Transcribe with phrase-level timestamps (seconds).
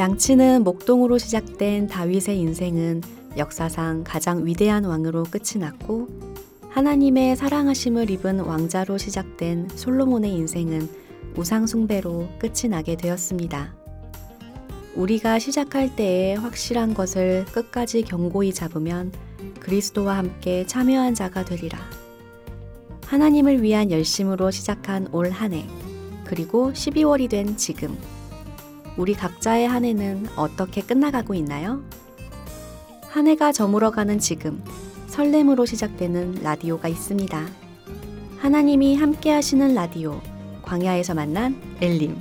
[0.00, 3.02] 양치는 목동으로 시작된 다윗의 인생은
[3.36, 6.08] 역사상 가장 위대한 왕으로 끝이 났고
[6.70, 10.88] 하나님의 사랑하심을 입은 왕자로 시작된 솔로몬의 인생은
[11.36, 13.74] 우상숭배로 끝이 나게 되었습니다.
[14.94, 19.12] 우리가 시작할 때에 확실한 것을 끝까지 견고히 잡으면
[19.60, 21.78] 그리스도와 함께 참여한 자가 되리라.
[23.04, 25.66] 하나님을 위한 열심으로 시작한 올 한 해,
[26.24, 27.98] 그리고 12월이 된 지금.
[28.96, 31.82] 우리 각자의 한 해는 어떻게 끝나가고 있나요?
[33.08, 34.62] 한 해가 저물어가는 지금,
[35.08, 37.46] 설렘으로 시작되는 라디오가 있습니다.
[38.38, 40.20] 하나님이 함께 하시는 라디오,
[40.62, 42.20] 광야에서 만난 엘림.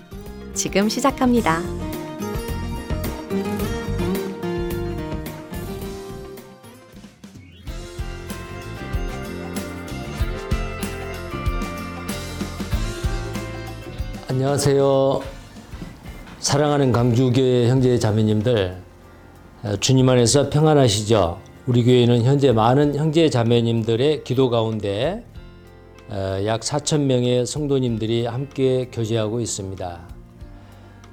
[0.54, 1.62] 지금 시작합니다.
[14.28, 15.39] 안녕하세요.
[16.40, 18.78] 사랑하는 강주교회 형제 자매님들,
[19.82, 21.38] 주님 안에서 평안하시죠?
[21.68, 25.26] 우리 교회는 현재 많은 형제 자매님들의 기도 가운데
[26.46, 30.00] 약 4천 명의 성도님들이 함께 교제하고 있습니다.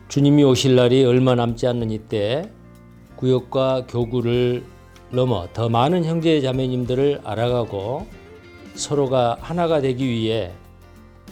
[0.06, 2.48] 주님이 오실 날이 얼마 남지 않는 이때
[3.16, 4.64] 구역과 교구를
[5.10, 8.06] 넘어 더 많은 형제 자매님들을 알아가고
[8.74, 10.52] 서로가 하나가 되기 위해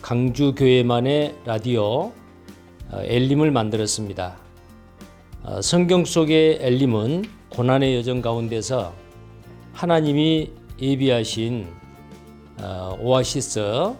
[0.02, 2.23] 강주 교회만의 라디오 어,
[3.02, 4.36] 엘림을 만들었습니다.
[5.42, 8.94] 어, 성경 속의 엘림은 고난의 여정 가운데서
[9.72, 10.50] 하나님이
[10.80, 11.66] 예비하신
[12.60, 13.94] 어, 오아시스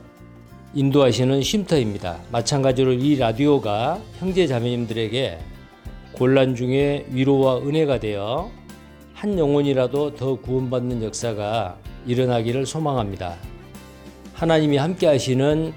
[0.75, 2.19] 인도하시는 쉼터입니다.
[2.33, 5.39] 마찬가지로 이 라디오가 형제 자매님들에게
[6.13, 8.51] 곤란 중에 위로와 은혜가 되어
[9.13, 13.37] 한 영혼이라도 더 구원받는 역사가 일어나기를 소망합니다.
[14.35, 15.73] 하나님이 함께 하시는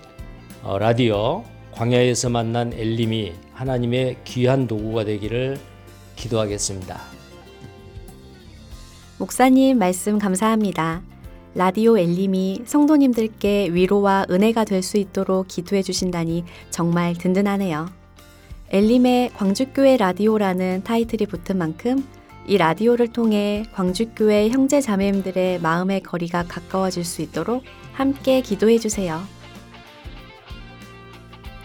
[0.63, 1.43] 어, 라디오
[1.77, 5.59] 광야에서 만난 엘림이 하나님의 귀한 도구가 되기를
[6.15, 6.99] 기도하겠습니다.
[9.19, 11.03] 목사님 말씀 감사합니다.
[11.53, 17.89] 라디오 엘림이 성도님들께 위로와 은혜가 될 수 있도록 기도해 주신다니 정말 든든하네요.
[18.71, 22.03] 엘림의 광주교회 라디오라는 타이틀이 붙은 만큼
[22.47, 27.63] 이 라디오를 통해 광주교회 형제 자매님들의 마음의 거리가 가까워질 수 있도록
[27.93, 29.21] 함께 기도해 주세요.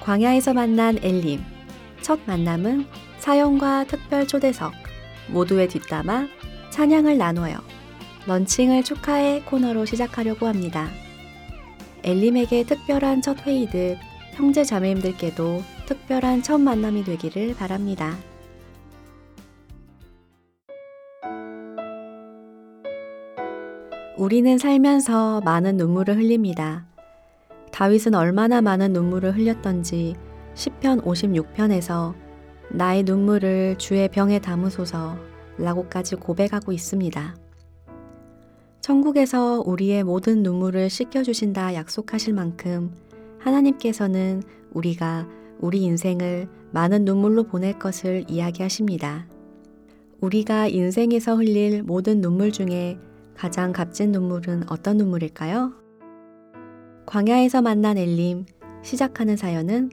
[0.03, 1.41] 광야에서 만난 엘림.
[2.01, 2.87] 첫 만남은
[3.19, 4.73] 사연과 특별 초대석,
[5.29, 6.27] 모두의 뒷담화,
[6.71, 7.59] 찬양을 나눠요.
[8.27, 10.89] 런칭을 축하해 코너로 시작하려고 합니다.
[12.03, 13.97] 엘림에게 특별한 첫 회의듯
[14.33, 18.17] 형제 자매님들께도 특별한 첫 만남이 되기를 바랍니다.
[24.17, 26.92] 우리는 살면서 많은 눈물을 흘립니다.
[27.73, 30.15] 다윗은 얼마나 많은 눈물을 흘렸던지
[30.55, 32.15] 10편 56편에서
[32.71, 35.17] 나의 눈물을 주의 병에 담으소서
[35.59, 37.35] 라고까지 고백하고 있습니다.
[38.81, 42.93] 천국에서 우리의 모든 눈물을 씻겨주신다 약속하실 만큼
[43.39, 45.27] 하나님께서는 우리가
[45.59, 49.27] 우리 인생을 많은 눈물로 보낼 것을 이야기하십니다.
[50.21, 52.99] 우리가 인생에서 흘릴 모든 눈물 중에
[53.35, 55.82] 가장 값진 눈물은 어떤 눈물일까요?
[57.07, 58.47] 광야에서 만난 엘림
[58.83, 59.91] 시작하는 사연은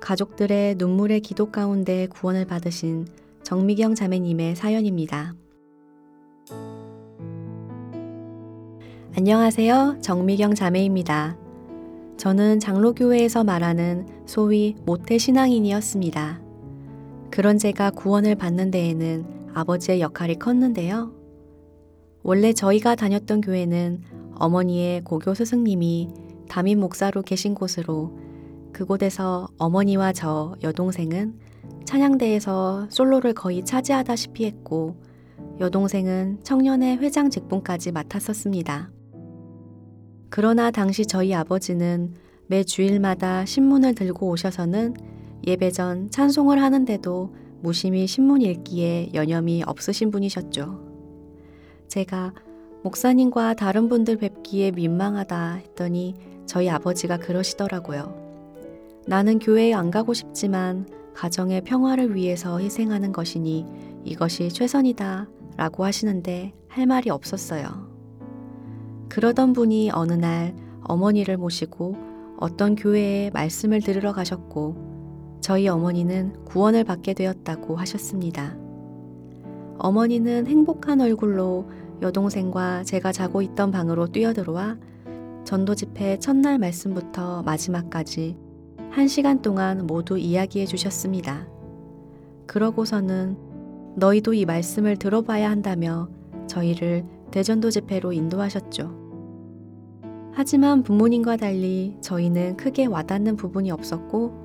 [0.00, 3.06] 가족들의 눈물의 기도 가운데 구원을 받으신
[3.42, 5.34] 정미경 자매님의 사연입니다.
[9.16, 9.98] 안녕하세요.
[10.00, 11.36] 정미경 자매입니다.
[12.16, 16.40] 저는 장로교회에서 말하는 소위 모태신앙인이었습니다.
[17.30, 21.12] 그런 제가 구원을 받는 데에는 아버지의 역할이 컸는데요.
[22.22, 24.00] 원래 저희가 다녔던 교회는
[24.36, 26.21] 어머니의 고교 스승님이
[26.52, 28.14] 담임 목사로 계신 곳으로
[28.74, 31.38] 그곳에서 어머니와 저 여동생은
[31.86, 35.00] 찬양대에서 솔로를 거의 차지하다시피 했고
[35.60, 38.90] 여동생은 청년의 회장 직분까지 맡았었습니다.
[40.28, 42.12] 그러나 당시 저희 아버지는
[42.48, 44.92] 매 주일마다 신문을 들고 오셔서는
[45.46, 50.84] 예배 전 찬송을 하는데도 무심히 신문 읽기에 여념이 없으신 분이셨죠.
[51.88, 52.34] 제가
[52.82, 58.22] 목사님과 다른 분들 뵙기에 민망하다 했더니 저희 아버지가 그러시더라고요.
[59.06, 63.66] 나는 교회에 안 가고 싶지만 가정의 평화를 위해서 희생하는 것이니
[64.04, 67.90] 이것이 최선이다 라고 하시는데 할 말이 없었어요.
[69.08, 71.96] 그러던 분이 어느 날 어머니를 모시고
[72.38, 78.56] 어떤 교회에 말씀을 들으러 가셨고 저희 어머니는 구원을 받게 되었다고 하셨습니다.
[79.78, 81.68] 어머니는 행복한 얼굴로
[82.00, 84.76] 여동생과 제가 자고 있던 방으로 뛰어들어와
[85.44, 88.36] 전도 집회 첫날 말씀부터 마지막까지
[88.90, 91.48] 한 시간 동안 모두 이야기해 주셨습니다.
[92.46, 93.36] 그러고서는
[93.96, 96.08] 너희도 이 말씀을 들어봐야 한다며
[96.46, 99.02] 저희를 대전도 집회로 인도하셨죠.
[100.32, 104.42] 하지만 부모님과 달리 저희는 크게 와닿는 부분이 없었고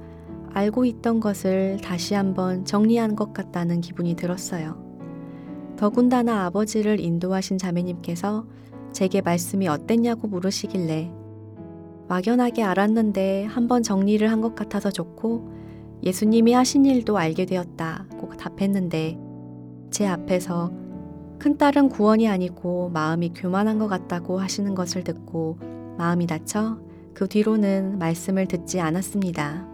[0.53, 4.83] 알고 있던 것을 다시 한번 정리한 것 같다는 기분이 들었어요.
[5.77, 8.45] 더군다나 아버지를 인도하신 자매님께서
[8.91, 11.11] 제게 말씀이 어땠냐고 물으시길래
[12.07, 15.51] 막연하게 알았는데 한번 정리를 한 것 같아서 좋고
[16.03, 19.17] 예수님이 하신 일도 알게 되었다고 답했는데
[19.89, 20.71] 제 앞에서
[21.39, 25.57] 큰딸은 구원이 아니고 마음이 교만한 것 같다고 하시는 것을 듣고
[25.97, 26.79] 마음이 다쳐
[27.13, 29.67] 그 뒤로는 말씀을 듣지 않았습니다.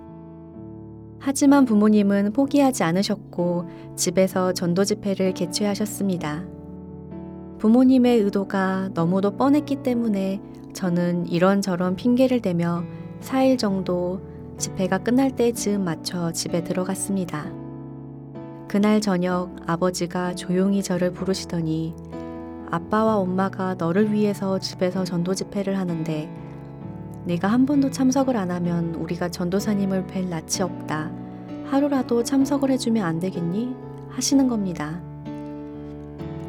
[1.20, 3.66] 하지만 부모님은 포기하지 않으셨고
[3.96, 6.46] 집에서 전도 집회를 개최하셨습니다.
[7.64, 10.42] 부모님의 의도가 너무도 뻔했기 때문에
[10.74, 12.84] 저는 이런저런 핑계를 대며
[13.22, 14.20] 4일 정도
[14.58, 17.46] 집회가 끝날 때쯤 맞춰 집에 들어갔습니다.
[18.68, 21.96] 그날 저녁 아버지가 조용히 저를 부르시더니
[22.70, 26.30] 아빠와 엄마가 너를 위해서 집에서 전도 집회를 하는데
[27.24, 31.14] 내가 한 번도 참석을 안 하면 우리가 전도사님을 뵐 낯이 없다.
[31.68, 33.74] 하루라도 참석을 해주면 안 되겠니?
[34.10, 35.13] 하시는 겁니다.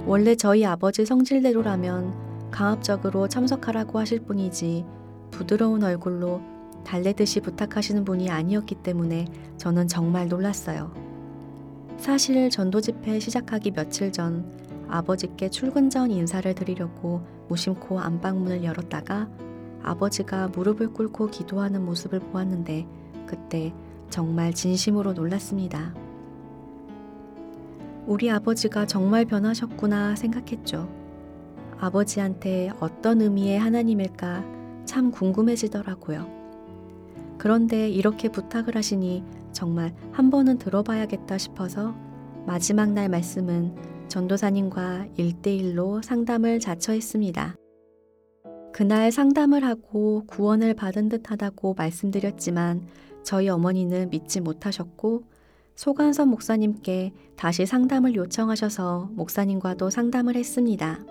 [0.06, 4.84] 원래 저희 아버지 성질대로라면 강압적으로 참석하라고 하실 뿐이지
[5.30, 6.42] 부드러운 얼굴로
[6.84, 10.92] 달래듯이 부탁하시는 분이 아니었기 때문에 저는 정말 놀랐어요.
[11.96, 14.44] 사실 전도 집회 시작하기 며칠 전
[14.88, 19.30] 아버지께 출근 전 인사를 드리려고 무심코 안방문을 열었다가
[19.82, 22.86] 아버지가 무릎을 꿇고 기도하는 모습을 보았는데
[23.26, 23.72] 그때
[24.10, 25.94] 정말 진심으로 놀랐습니다.
[28.06, 30.88] 우리 아버지가 정말 변하셨구나 생각했죠.
[31.78, 34.44] 아버지한테 어떤 의미의 하나님일까
[34.84, 36.28] 참 궁금해지더라고요.
[37.38, 41.94] 그런데 이렇게 부탁을 하시니 정말 한 번은 들어봐야겠다 싶어서
[42.46, 43.74] 마지막 날 말씀은
[44.08, 47.56] 전도사님과 일대일로 상담을 자처했습니다.
[48.72, 52.86] 그날 상담을 하고 구원을 받은 듯 하다고 말씀드렸지만
[53.22, 55.22] 저희 어머니는 믿지 못하셨고
[55.74, 61.04] 소관섭 목사님께 다시 상담을 요청하셔서 목사님과도 상담을 했습니다.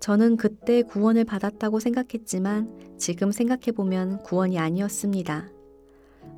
[0.00, 5.50] 저는 그때 구원을 받았다고 생각했지만 지금 생각해보면 구원이 아니었습니다.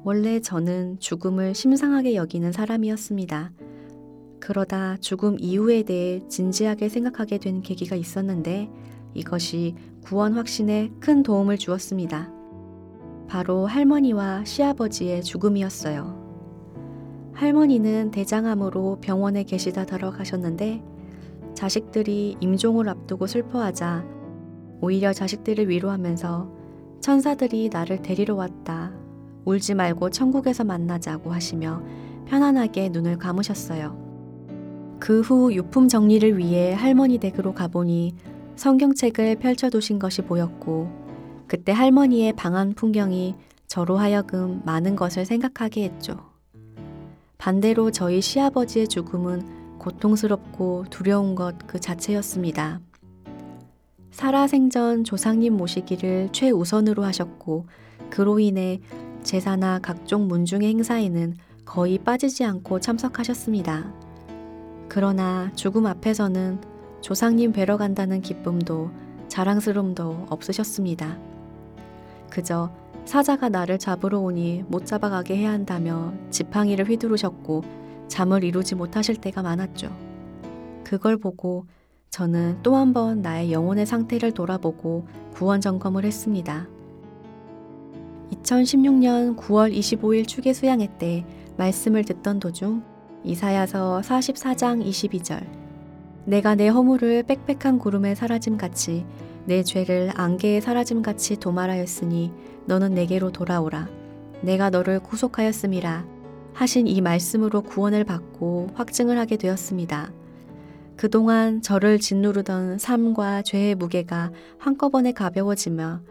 [0.04, 3.52] 원래 저는 죽음을 심상하게 여기는 사람이었습니다.
[4.40, 8.68] 그러다 죽음 이후에 대해 진지하게 생각하게 된 계기가 있었는데
[9.14, 12.30] 이것이 구원 확신에 큰 도움을 주었습니다.
[13.28, 16.21] 바로 할머니와 시아버지의 죽음이었어요.
[17.34, 20.82] 할머니는 대장암으로 병원에 계시다 돌아가셨는데
[21.54, 24.04] 자식들이 임종을 앞두고 슬퍼하자
[24.80, 26.50] 오히려 자식들을 위로하면서
[27.00, 28.92] 천사들이 나를 데리러 왔다.
[29.44, 31.82] 울지 말고 천국에서 만나자고 하시며
[32.26, 34.00] 편안하게 눈을 감으셨어요.
[35.00, 38.14] 그 후 유품 정리를 위해 할머니 댁으로 가보니
[38.54, 40.90] 성경책을 펼쳐두신 것이 보였고
[41.48, 43.34] 그때 할머니의 방한 풍경이
[43.66, 46.31] 저로 하여금 많은 것을 생각하게 했죠.
[47.42, 52.78] 반대로 저희 시아버지의 죽음은 고통스럽고 두려운 것 그 자체였습니다.
[54.12, 57.66] 살아생전 조상님 모시기를 최우선으로 하셨고
[58.10, 58.80] 그로 인해
[59.24, 61.34] 제사나 각종 문중의 행사에는
[61.64, 63.92] 거의 빠지지 않고 참석하셨습니다.
[64.88, 66.60] 그러나 죽음 앞에서는
[67.00, 68.92] 조상님 뵈러 간다는 기쁨도
[69.26, 71.18] 자랑스러움도 없으셨습니다.
[72.30, 72.70] 그저
[73.04, 77.62] 사자가 나를 잡으러 오니 못 잡아가게 해야 한다며 지팡이를 휘두르셨고
[78.08, 79.90] 잠을 이루지 못하실 때가 많았죠.
[80.84, 81.66] 그걸 보고
[82.10, 86.68] 저는 또 한 번 나의 영혼의 상태를 돌아보고 구원 점검을 했습니다.
[88.32, 91.24] 2016년 9월 25일 추계 수양회 때
[91.56, 92.82] 말씀을 듣던 도중
[93.24, 95.42] 이사야서 44장 22절
[96.24, 99.04] 내가 내 허물을 빽빽한 구름에 사라짐 같이
[99.44, 102.32] 내 죄를 안개에 사라짐 같이 도말하였으니
[102.66, 103.88] 너는 내게로 돌아오라
[104.42, 106.06] 내가 너를 구속하였음이라
[106.54, 110.12] 하신 이 말씀으로 구원을 받고 확증을 하게 되었습니다.
[110.96, 116.02] 그동안 저를 짓누르던 삶과 죄의 무게가 한꺼번에 가벼워지며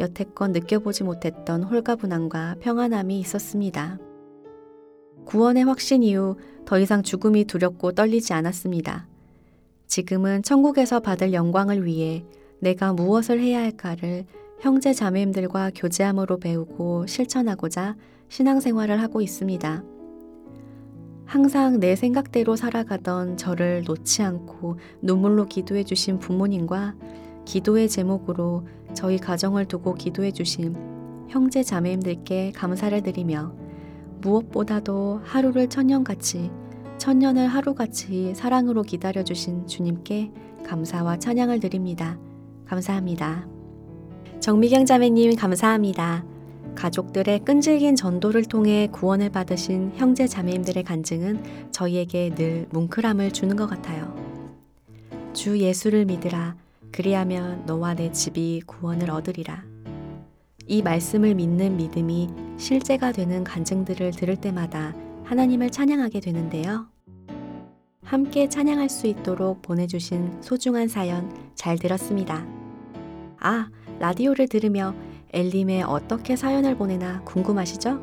[0.00, 3.98] 여태껏 느껴보지 못했던 홀가분함과 평안함이 있었습니다.
[5.24, 9.06] 구원의 확신 이후 더 이상 죽음이 두렵고 떨리지 않았습니다.
[9.86, 12.24] 지금은 천국에서 받을 영광을 위해
[12.60, 14.26] 내가 무엇을 해야 할까를
[14.60, 17.96] 형제 자매님들과 교제함으로 배우고 실천하고자
[18.28, 19.84] 신앙생활을 하고 있습니다.
[21.26, 26.94] 항상 내 생각대로 살아가던 저를 놓지 않고 눈물로 기도해 주신 부모님과
[27.44, 30.76] 기도의 제목으로 저희 가정을 두고 기도해 주신
[31.28, 33.54] 형제 자매님들께 감사를 드리며
[34.20, 36.50] 무엇보다도 하루를 천년같이,
[36.98, 40.32] 천년을 하루같이 사랑으로 기다려 주신 주님께
[40.64, 42.18] 감사와 찬양을 드립니다.
[42.66, 43.53] 감사합니다.
[44.44, 46.22] 정미경 자매님 감사합니다.
[46.74, 54.14] 가족들의 끈질긴 전도를 통해 구원을 받으신 형제 자매님들의 간증은 저희에게 늘 뭉클함을 주는 것 같아요.
[55.32, 56.56] 주 예수를 믿으라.
[56.92, 59.64] 그리하면 너와 내 집이 구원을 얻으리라.
[60.66, 66.86] 이 말씀을 믿는 믿음이 실제가 되는 간증들을 들을 때마다 하나님을 찬양하게 되는데요.
[68.02, 72.46] 함께 찬양할 수 있도록 보내주신 소중한 사연 잘 들었습니다.
[73.40, 74.94] 아, 라디오를 들으며
[75.32, 78.00] 엘림에 어떻게 사연을 보내나 궁금하시죠?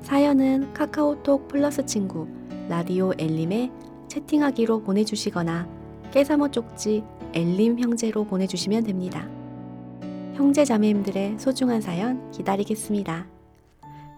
[0.00, 2.28] 사연은 카카오톡 플러스 친구
[2.68, 3.70] 라디오 엘림에
[4.08, 5.68] 채팅하기로 보내주시거나
[6.10, 7.02] 깨사모 쪽지
[7.32, 9.26] 엘림 형제로 보내주시면 됩니다.
[10.34, 13.26] 형제 자매님들의 소중한 사연 기다리겠습니다.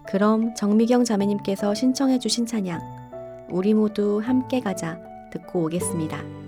[0.07, 4.99] 그럼 정미경 자매님께서 신청해 주신 찬양 우리 모두 함께 가자
[5.31, 6.44] 듣고 오겠습니다.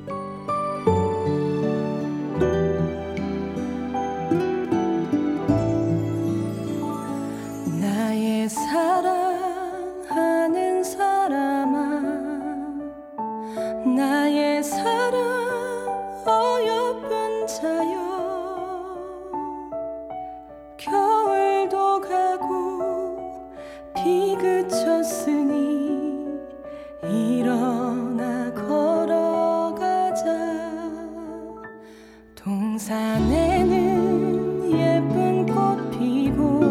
[32.88, 36.62] 산에는 예쁜 꽃 피고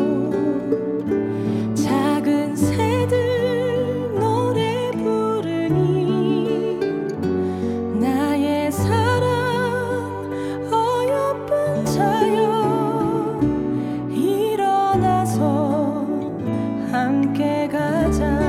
[1.75, 6.81] 작은 새들 노래 부르니
[8.01, 10.33] 나의 사랑
[10.73, 13.39] 어여쁜 자여
[14.11, 16.07] 일어나서
[16.91, 18.46] 함께 가자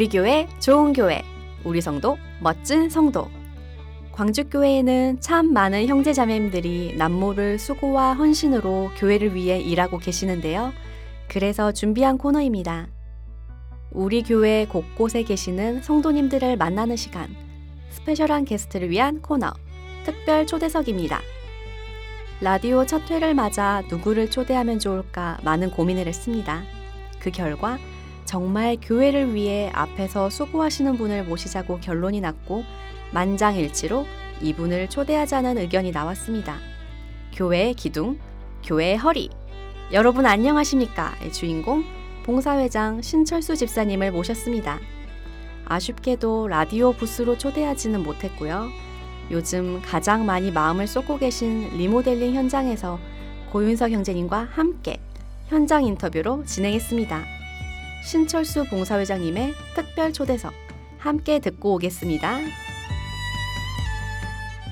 [0.00, 1.22] 우리 교회 좋은 교회,
[1.62, 3.28] 우리 성도 멋진 성도.
[4.12, 10.72] 광주교회에는 참 많은 형제자매님들이 남모를 수고와 헌신으로 교회를 위해 일하고 계시는데요.
[11.28, 12.88] 그래서 준비한 코너입니다.
[13.90, 17.36] 우리 교회 곳곳에 계시는 성도님들을 만나는 시간,
[17.90, 19.52] 스페셜한 게스트를 위한 코너,
[20.06, 21.20] 특별 초대석입니다.
[22.40, 26.62] 라디오 첫 회를 맞아 누구를 초대하면 좋을까 많은 고민을 했습니다.
[27.18, 27.76] 그 결과
[28.30, 32.62] 정말 교회를 위해 앞에서 수고하시는 분을 모시자고 결론이 났고
[33.12, 34.06] 만장일치로
[34.40, 36.54] 이분을 초대하자는 의견이 나왔습니다.
[37.34, 38.20] 교회의 기둥,
[38.62, 39.30] 교회의 허리.
[39.90, 41.16] 여러분 안녕하십니까?
[41.20, 41.82] 의 주인공
[42.22, 44.78] 봉사회장 신철수 집사님을 모셨습니다.
[45.64, 48.68] 아쉽게도 라디오 부스로 초대하지는 못했고요.
[49.32, 53.00] 요즘 가장 많이 마음을 쏟고 계신 리모델링 현장에서
[53.50, 55.00] 고윤석 형제님과 함께
[55.48, 57.39] 현장 인터뷰로 진행했습니다.
[58.02, 60.52] 신철수 봉사회장님의 특별 초대석
[60.98, 62.38] 함께 듣고 오겠습니다.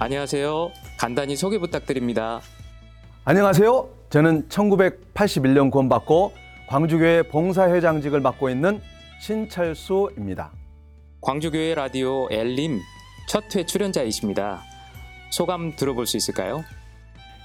[0.01, 0.71] 안녕하세요.
[0.99, 2.41] 간단히 소개 부탁드립니다.
[3.25, 3.89] 안녕하세요.
[4.11, 6.33] 저는 1981년 구원받고
[6.69, 8.81] 광주교회 봉사회장직을 맡고 있는
[9.21, 10.53] 신철수입니다.
[11.21, 12.81] 광주교회 라디오 엘림
[13.29, 14.63] 첫 회 출연자이십니다.
[15.31, 16.65] 소감 들어볼 수 있을까요?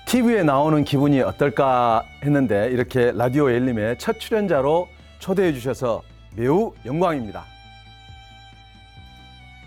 [0.06, 4.88] TV에 나오는 기분이 어떨까 했는데 이렇게 라디오 엘림의 첫 출연자로
[5.24, 6.01] 초대해 주셔서
[6.36, 7.46] 매우 영광입니다.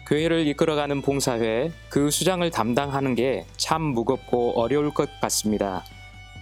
[0.07, 5.83] 교회를 이끌어가는 봉사회 그 수장을 담당하는 게 참 무겁고 어려울 것 같습니다.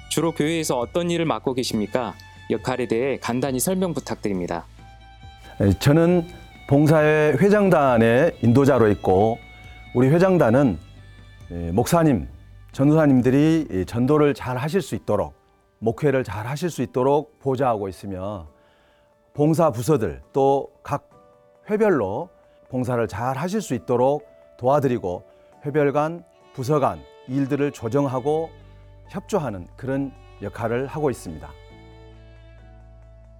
[0.08, 2.14] 주로 교회에서 어떤 일을 맡고 계십니까?
[2.50, 4.64] 역할에 대해 간단히 설명 부탁드립니다.
[5.60, 6.26] 에, 저는
[6.68, 9.38] 봉사회 회장단의 인도자로 있고
[9.94, 10.76] 우리 회장단은
[11.52, 12.26] 에, 목사님,
[12.72, 15.34] 전도사님들이 이 전도를 잘 하실 수 있도록
[15.78, 18.52] 목회를 잘 하실 수 있도록 보좌하고 있으며
[19.34, 21.08] 봉사 부서들 또 각
[21.68, 22.28] 회별로
[22.68, 25.24] 봉사를 잘 하실 수 있도록 도와드리고
[25.66, 28.50] 회별 간, 부서 간 일들을 조정하고
[29.08, 30.12] 협조하는 그런
[30.42, 31.50] 역할을 하고 있습니다.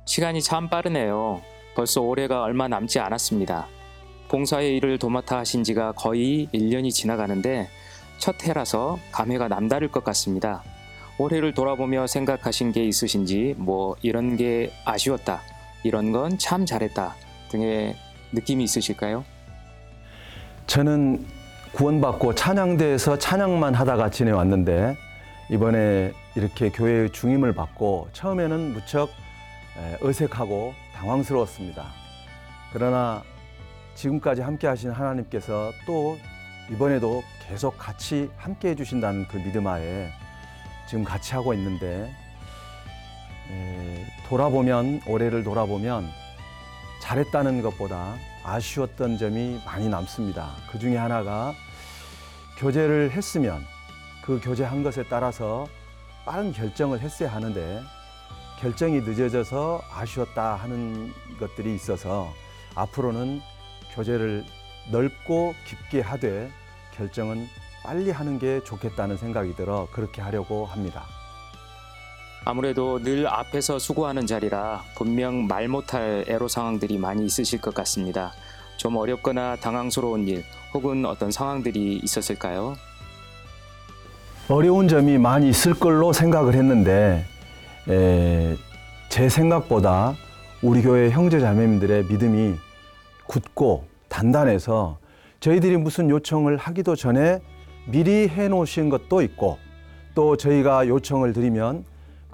[0.07, 1.43] 시간이 참 빠르네요.
[1.77, 3.69] 벌써 올해가 얼마 남지 않았습니다.
[4.29, 7.69] 봉사의 일을 도맡아 하신 지가 거의 1년이 지나가는데
[8.19, 10.63] 첫 해라서 감회가 남다를 것 같습니다.
[11.19, 15.43] 올해를 돌아보며 생각하신 게 있으신지 뭐 이런 게 아쉬웠다,
[15.85, 17.14] 이런 건 참 잘했다
[17.50, 17.95] 등의
[18.33, 19.25] 느낌이 있으실까요?
[20.67, 21.25] 저는
[21.73, 24.97] 구원받고 찬양대에서 찬양만 하다가 지내왔는데
[25.50, 29.11] 이번에 이렇게 교회의 중임을 받고 처음에는 무척
[29.79, 31.85] 에, 어색하고 당황스러웠습니다.
[32.73, 33.23] 그러나
[33.95, 36.17] 지금까지 함께 하신 하나님께서 또
[36.73, 40.09] 이번에도 계속 같이 함께 해주신다는 그 믿음 하에
[40.88, 42.24] 지금 같이 하고 있는데 에,
[44.29, 46.11] 돌아보면 올해를 돌아보면
[47.01, 50.53] 잘했다는 것보다 아쉬웠던 점이 많이 남습니다.
[50.71, 51.55] 그 중에 하나가
[52.59, 53.65] 교제를 했으면
[54.25, 55.67] 그 교제한 것에 따라서
[56.25, 57.83] 빠른 결정을 했어야 하는데
[58.61, 62.33] 결정이 늦어져서 아쉬웠다 하는 것들이 있어서
[62.75, 63.43] 앞으로는
[63.95, 64.45] 교제를
[64.91, 66.51] 넓고 깊게 하되
[66.95, 67.47] 결정은
[67.83, 71.05] 빨리 하는 게 좋겠다는 생각이 들어 그렇게 하려고 합니다.
[72.47, 78.33] 아무래도 늘 앞에서 수고하는 자리라 분명 말 못할 애로 상황들이 많이 있으실 것 같습니다.
[78.77, 82.77] 좀 어렵거나 당황스러운 일 혹은 어떤 상황들이 있었을까요?
[84.49, 87.25] 어려운 점이 많이 있을 걸로 생각을 했는데
[87.89, 88.57] 에,
[89.09, 90.15] 제 생각보다
[90.61, 92.57] 우리 교회 형제 자매님들의 믿음이
[93.27, 94.99] 굳고 단단해서
[95.41, 97.41] 저희들이 무슨 요청을 하기도 전에
[97.87, 99.59] 미리 해놓으신 것도 있고
[100.15, 101.85] 또 저희가 요청을 드리면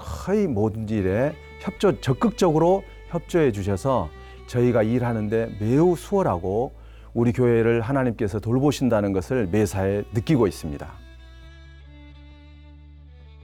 [0.00, 4.08] 거의 모든 일에 협조 적극적으로 협조해 주셔서
[4.46, 6.72] 저희가 일하는데 매우 수월하고
[7.12, 10.90] 우리 교회를 하나님께서 돌보신다는 것을 매사에 느끼고 있습니다.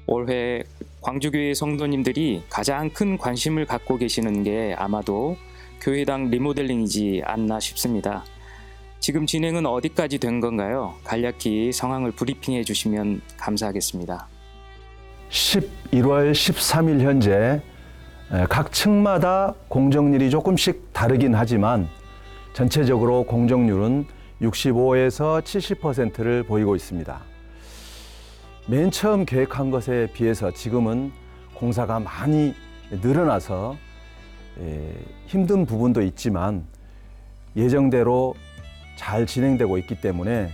[0.09, 0.63] 올해
[1.01, 5.37] 광주교회 성도님들이 가장 큰 관심을 갖고 계시는 게 아마도
[5.81, 8.25] 교회당 리모델링이지 않나 싶습니다.
[9.01, 10.95] 지금 진행은 어디까지 된 건가요?
[11.05, 14.29] 간략히 상황을 브리핑해 주시면 감사하겠습니다.
[15.31, 17.61] 11월 13일 현재
[18.33, 21.89] 에, 각 층마다 공정률이 조금씩 다르긴 하지만
[22.53, 24.07] 전체적으로 공정률은
[24.41, 27.21] 65에서 70%를 보이고 있습니다.
[28.69, 31.13] 맨 처음 계획한 것에 비해서 지금은
[31.55, 32.55] 공사가 많이
[32.91, 33.77] 늘어나서
[34.61, 34.93] 에,
[35.27, 36.67] 힘든 부분도 있지만
[37.57, 38.35] 예정대로
[38.97, 40.51] 잘 진행되고 있기 때문에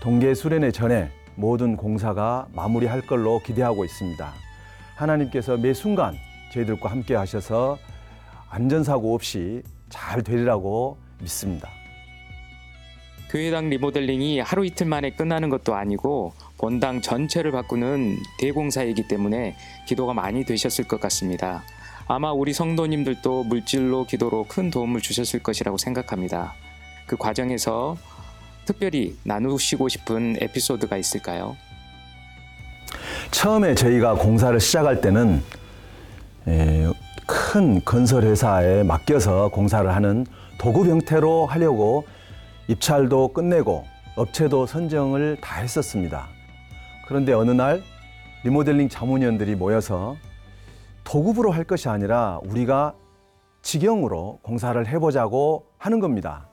[0.00, 4.32] 동계 수련회 전에 모든 공사가 마무리할 걸로 기대하고 있습니다.
[4.96, 6.16] 하나님께서 매 순간
[6.52, 7.78] 저희들과 함께 하셔서
[8.50, 11.70] 안전사고 없이 잘 되리라고 믿습니다.
[13.30, 19.54] 교회당 리모델링이 하루 이틀 만에 끝나는 것도 아니고 본당 전체를 바꾸는 대공사이기 때문에
[19.86, 21.62] 기도가 많이 되셨을 것 같습니다.
[22.08, 26.54] 아마 우리 성도님들도 물질로 기도로 큰 도움을 주셨을 것이라고 생각합니다.
[27.06, 27.96] 그 과정에서
[28.68, 31.56] 특별히 나누시고 싶은 에피소드가 있을까요?
[33.30, 35.42] 처음에 저희가 공사를 시작할 때는
[36.46, 36.86] 에,
[37.26, 40.26] 큰 건설 회사에 맡겨서 공사를 하는
[40.58, 42.06] 도급 형태로 하려고
[42.68, 46.28] 입찰도 끝내고 업체도 선정을 다 했었습니다.
[47.06, 47.82] 그런데 어느 날
[48.44, 50.16] 리모델링 자문위원들이 모여서
[51.04, 52.92] 도급으로 할 것이 아니라 우리가
[53.62, 56.47] 직영으로 공사를 해보자고 하는 겁니다.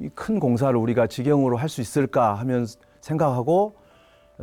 [0.00, 2.66] 이 큰 공사를 우리가 직영으로 할 수 있을까 하면
[3.00, 3.76] 생각하고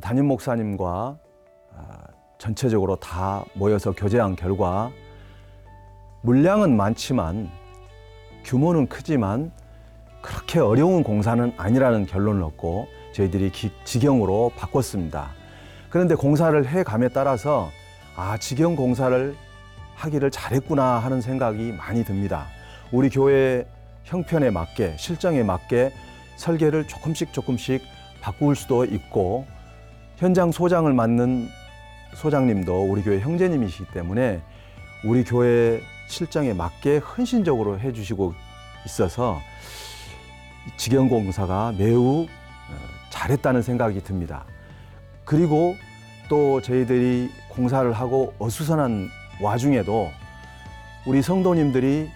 [0.02, 1.18] 담임 목사님과
[1.78, 1.98] 아,
[2.38, 4.92] 전체적으로 다 모여서 교제한 결과
[6.24, 7.50] 물량은 많지만
[8.44, 9.52] 규모는 크지만
[10.22, 15.32] 그렇게 어려운 공사는 아니라는 결론을 얻고 저희들이 기- 직영으로 바꿨습니다.
[15.90, 17.70] 그런데 공사를 해 감에 따라서
[18.18, 19.36] 아, 직영 공사를
[19.96, 22.48] 하기를 잘했구나 하는 생각이 많이 듭니다.
[22.92, 23.66] 우리 교회
[24.06, 25.92] 형편에 맞게 실정에 맞게
[26.38, 27.82] 설계를 조금씩 조금씩
[28.22, 29.46] 바꿀 수도 있고
[30.18, 31.50] 현장 소장을 맡는
[32.16, 34.42] 소장님도 우리 교회 형제님이시기 때문에
[35.04, 38.34] 우리 교회 실정에 맞게 헌신적으로 해주시고
[38.86, 39.42] 있어서
[40.78, 42.28] 직영 공사가 매우 어,
[43.10, 44.46] 잘했다는 생각이 듭니다.
[45.26, 45.76] 그리고
[46.30, 49.10] 또 저희들이 공사를 하고 어수선한
[49.42, 50.10] 와중에도
[51.06, 52.10] 우리 성도님들이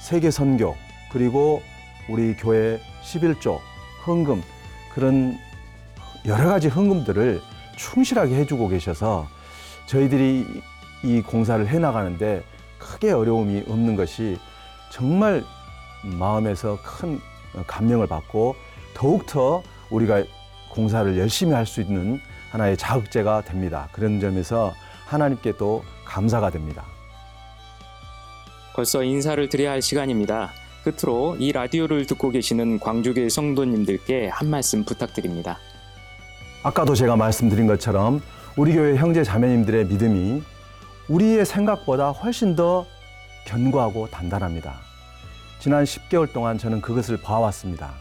[0.00, 0.76] 세계 선교
[1.12, 1.62] 그리고
[2.08, 3.58] 우리 교회 11조
[4.06, 4.42] 헌금
[4.94, 5.38] 그런
[6.26, 7.40] 여러 가지 헌금들을
[7.76, 9.28] 충실하게 해주고 계셔서
[9.86, 10.46] 저희들이
[11.04, 12.42] 이 공사를 해나가는데
[12.78, 14.38] 크게 어려움이 없는 것이
[14.90, 15.44] 정말
[16.02, 17.20] 마음에서 큰
[17.66, 18.56] 감명을 받고
[18.94, 20.24] 더욱더 우리가
[20.70, 23.88] 공사를 열심히 할 수 있는 하나의 자극제가 됩니다.
[23.92, 24.74] 그런 점에서
[25.06, 26.84] 하나님께 또 감사가 됩니다.
[28.74, 30.50] 벌써 인사를 드려야 할 시간입니다.
[30.84, 35.58] 끝으로 이 라디오를 듣고 계시는 광주교회 성도님들께 한 말씀 부탁드립니다.
[36.62, 38.22] 아까도 제가 말씀드린 것처럼
[38.56, 40.42] 우리 교회 형제 자매님들의 믿음이
[41.08, 42.86] 우리의 생각보다 훨씬 더
[43.46, 44.74] 견고하고 단단합니다.
[45.58, 47.92] 지난 10개월 동안 저는 그것을 봐왔습니다.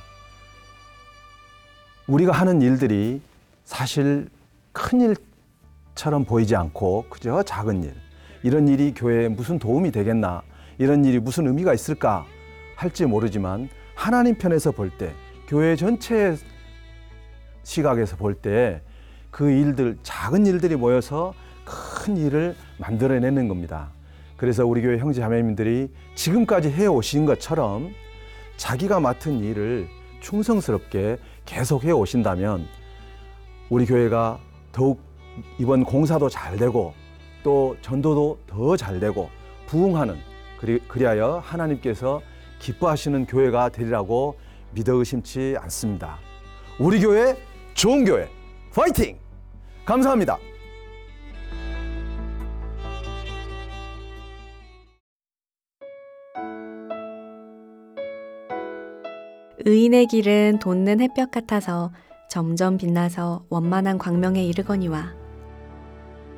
[2.08, 3.22] 우리가 하는 일들이
[3.66, 4.30] 사실
[4.72, 5.16] 큰
[5.96, 7.94] 일처럼 보이지 않고 그저 작은 일.
[8.44, 10.42] 이런 일이 교회에 무슨 도움이 되겠나?
[10.78, 12.26] 이런 일이 무슨 의미가 있을까?
[12.78, 15.12] 할지 모르지만 하나님 편에서 볼 때,
[15.48, 16.36] 교회 전체
[17.64, 18.82] 시각에서 볼 때
[19.32, 21.34] 그 일들, 작은 일들이 모여서
[21.66, 23.92] 큰 일을 만들어내는 겁니다.
[24.36, 27.92] 그래서 우리 교회 형제 자매님들이 지금까지 해오신 것처럼
[28.56, 29.88] 자기가 맡은 일을
[30.22, 32.68] 충성스럽게 계속해 오신다면
[33.70, 34.40] 우리 교회가
[34.72, 35.02] 더욱
[35.60, 36.94] 이번 공사도 잘 되고
[37.44, 39.30] 또 전도도 더 잘 되고
[39.68, 40.18] 부흥하는
[40.60, 42.22] 그리, 그리하여 하나님께서
[42.60, 44.38] 기뻐하시는 교회가 되리라고
[44.74, 46.18] 믿어 의심치 않습니다.
[46.80, 47.36] 우리 교회
[47.74, 48.30] 좋은 교회
[48.74, 49.18] 파이팅!
[49.86, 50.38] 감사합니다.
[59.66, 61.92] 의인의 길은 돋는 햇볕 같아서
[62.30, 65.14] 점점 빛나서 원만한 광명에 이르거니와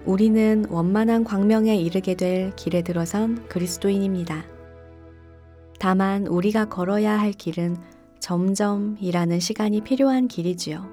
[0.05, 4.58] 우리는 원만한 광명에 이르게 될 길에 들어선 그리스도인입니다.
[5.79, 7.77] 다만 우리가 걸어야 할 길은
[8.19, 10.85] 점점이라는 시간이 필요한 길이지요.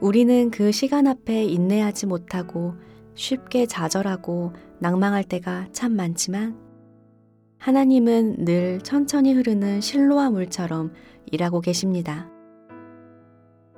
[0.00, 2.74] 우리는 그 시간 앞에 인내하지 못하고
[3.14, 6.56] 쉽게 좌절하고 낭망할 때가 참 많지만
[7.58, 10.94] 하나님은 늘 천천히 흐르는 실로와 물처럼
[11.26, 12.30] 일하고 계십니다.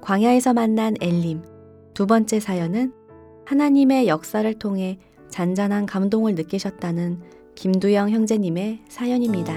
[0.01, 1.43] 광야에서 만난 엘림
[1.95, 2.93] 두 번째 사연은
[3.45, 7.21] 하나님의 역사를 통해 잔잔한 감동을 느끼셨다는
[7.63, 9.55] 김두영 형제님의 사연입니다.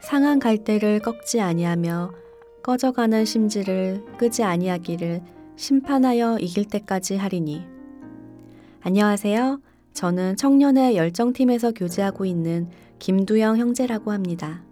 [0.00, 2.10] 상한 갈대를 꺾지 아니하며
[2.62, 5.20] 꺼져가는 심지를 끄지 아니하기를
[5.56, 7.66] 심판하여 이길 때까지 하리니.
[8.80, 9.60] 안녕하세요.
[9.92, 14.64] 저는 청년의 열정팀에서 교제하고 있는 김두영 형제라고 합니다.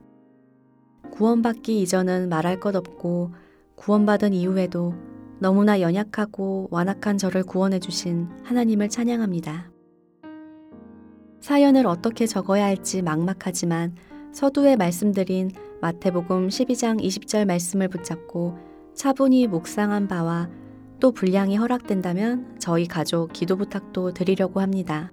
[1.11, 3.33] 구원받기 이전은 말할 것 없고
[3.75, 5.12] 구원받은 이후에도
[5.43, 9.73] 너무나 연약하고 완악한 저를 구원해 주신 하나님을 찬양합니다.
[11.41, 13.97] 사연을 어떻게 적어야 할지 막막하지만
[14.31, 15.51] 서두에 말씀드린
[15.81, 18.57] 마태복음 12장 20절 말씀을 붙잡고
[18.95, 20.49] 차분히 묵상한 바와
[21.01, 25.11] 또 분량이 허락된다면 저희 가족 기도 부탁도 드리려고 합니다.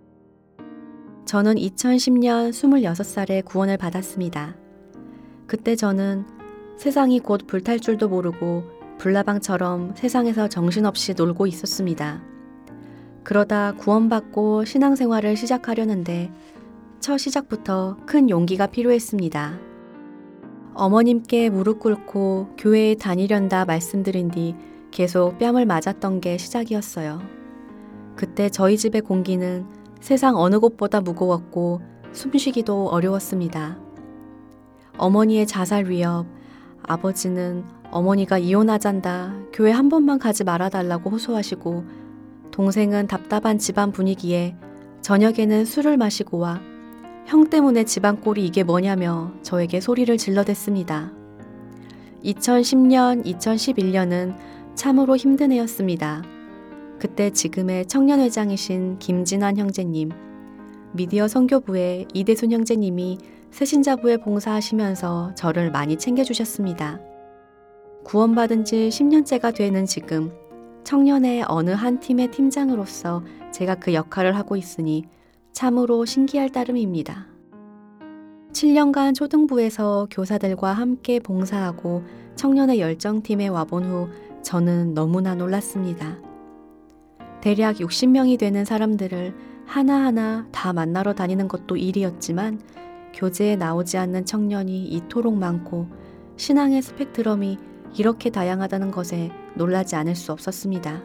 [1.25, 4.55] 저는 2010년 26살에 구원을 받았습니다.
[5.47, 6.27] 그때 저는
[6.77, 12.21] 세상이 곧 불탈 줄도 모르고 불나방처럼 세상에서 정신없이 놀고 있었습니다.
[13.23, 16.31] 그러다 구원받고 신앙생활을 시작하려는데
[16.99, 19.57] 첫 시작부터 큰 용기가 필요했습니다.
[20.73, 24.55] 어머님께 무릎 꿇고 교회에 다니련다 말씀드린 뒤
[24.91, 27.21] 계속 뺨을 맞았던 게 시작이었어요.
[28.15, 29.65] 그때 저희 집의 공기는
[30.01, 31.81] 세상 어느 곳보다 무거웠고
[32.11, 33.77] 숨쉬기도 어려웠습니다.
[34.97, 36.25] 어머니의 자살 위협,
[36.83, 41.83] 아버지는 어머니가 이혼하잔다, 교회 한 번만 가지 말아달라고 호소하시고,
[42.51, 44.55] 동생은 답답한 집안 분위기에
[45.01, 46.61] 저녁에는 술을 마시고 와,
[47.25, 51.11] 형 때문에 집안 꼴이 이게 뭐냐며 저에게 소리를 질러댔습니다.
[52.23, 54.35] 2010년, 2011년은
[54.75, 56.23] 참으로 힘든 해였습니다.
[56.99, 60.09] 그때 지금의 청년회장이신 김진환 형제님,
[60.91, 63.19] 미디어 선교부의 이대순 형제님이
[63.51, 66.99] 새신자부에 봉사하시면서 저를 많이 챙겨주셨습니다.
[68.03, 70.31] 구원받은 지 10년째가 되는 지금
[70.83, 75.05] 청년의 어느 한 팀의 팀장으로서 제가 그 역할을 하고 있으니
[75.51, 77.27] 참으로 신기할 따름입니다.
[78.51, 82.03] 7년간 초등부에서 교사들과 함께 봉사하고
[82.35, 84.07] 청년의 열정팀에 와본 후
[84.41, 86.17] 저는 너무나 놀랐습니다.
[87.41, 89.35] 대략 60명이 되는 사람들을
[89.65, 92.59] 하나하나 다 만나러 다니는 것도 일이었지만
[93.13, 95.87] 교제에 나오지 않는 청년이 이토록 많고
[96.37, 97.57] 신앙의 스펙트럼이
[97.95, 101.01] 이렇게 다양하다는 것에 놀라지 않을 수 없었습니다.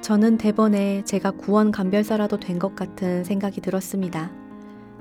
[0.00, 4.30] 저는 대번에 제가 구원 감별사라도 된 것 같은 생각이 들었습니다.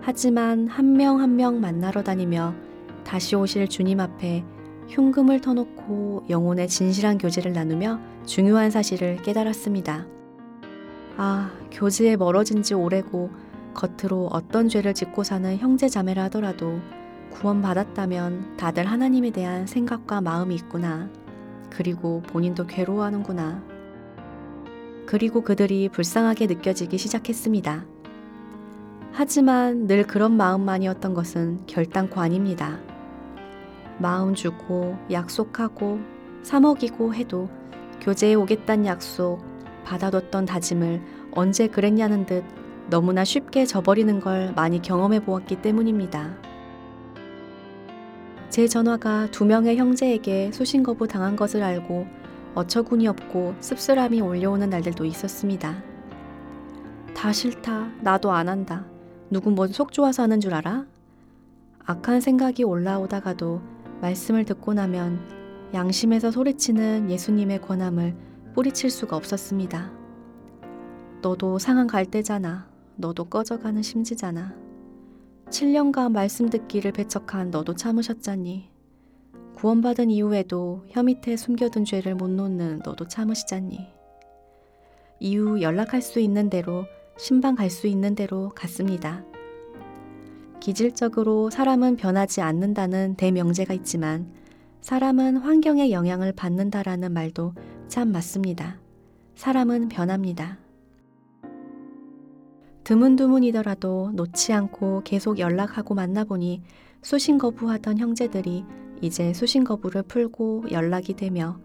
[0.01, 2.53] 하지만 한 명 한 명 만나러 다니며
[3.03, 4.43] 다시 오실 주님 앞에
[4.89, 10.05] 흉금을 터놓고 영혼의 진실한 교제를 나누며 중요한 사실을 깨달았습니다.
[11.17, 13.29] 아, 교제에 멀어진 지 오래고
[13.73, 16.79] 겉으로 어떤 죄를 짓고 사는 형제 자매라 하더라도
[17.35, 21.09] 구원받았다면 다들 하나님에 대한 생각과 마음이 있구나.
[21.69, 23.61] 그리고 본인도 괴로워하는구나.
[25.05, 27.85] 그리고 그들이 불쌍하게 느껴지기 시작했습니다.
[29.11, 32.79] 하지만 늘 그런 마음만이었던 것은 결단코 아닙니다.
[33.97, 35.99] 마음 주고 약속하고
[36.43, 37.49] 사먹이고 해도
[38.01, 39.39] 교제에 오겠다는 약속,
[39.83, 42.43] 받아뒀던 다짐을 언제 그랬냐는 듯
[42.89, 46.54] 너무나 쉽게 저버리는 걸 많이 경험해 보았기 때문입니다.
[48.49, 52.07] 제 전화가 두 명의 형제에게 수신 거부 당한 것을 알고
[52.55, 55.83] 어처구니 없고 씁쓸함이 올려오는 날들도 있었습니다.
[57.13, 57.89] 다 싫다.
[58.01, 58.85] 나도 안 한다.
[59.29, 60.85] 누구 뭔속 좋아서 하는 줄 알아?
[61.85, 63.61] 악한 생각이 올라오다가도
[64.01, 65.19] 말씀을 듣고 나면
[65.73, 68.15] 양심에서 소리치는 예수님의 권함을
[68.53, 69.91] 뿌리칠 수가 없었습니다.
[71.21, 72.67] 너도 상한 갈 때잖아.
[72.95, 74.64] 너도 꺼져가는 심지잖아.
[75.49, 78.69] 7년간 말씀 듣기를 배척한 너도 참으셨잖니.
[79.55, 83.87] 구원받은 이후에도 혀 밑에 숨겨둔 죄를 못 놓는 너도 참으시잖니.
[85.19, 86.85] 이후 연락할 수 있는 대로
[87.17, 89.23] 신방 갈 수 있는 대로 갔습니다.
[90.59, 94.31] 기질적으로 사람은 변하지 않는다는 대명제가 있지만
[94.81, 97.53] 사람은 환경의 영향을 받는다라는 말도
[97.87, 98.79] 참 맞습니다.
[99.35, 100.64] 사람은 변합니다.
[102.85, 106.61] 드문드문이더라도 놓지 않고 계속 연락하고 만나보니
[107.01, 108.63] 수신 거부하던 형제들이
[109.01, 111.59] 이제 수신 거부를 풀고 연락이 되며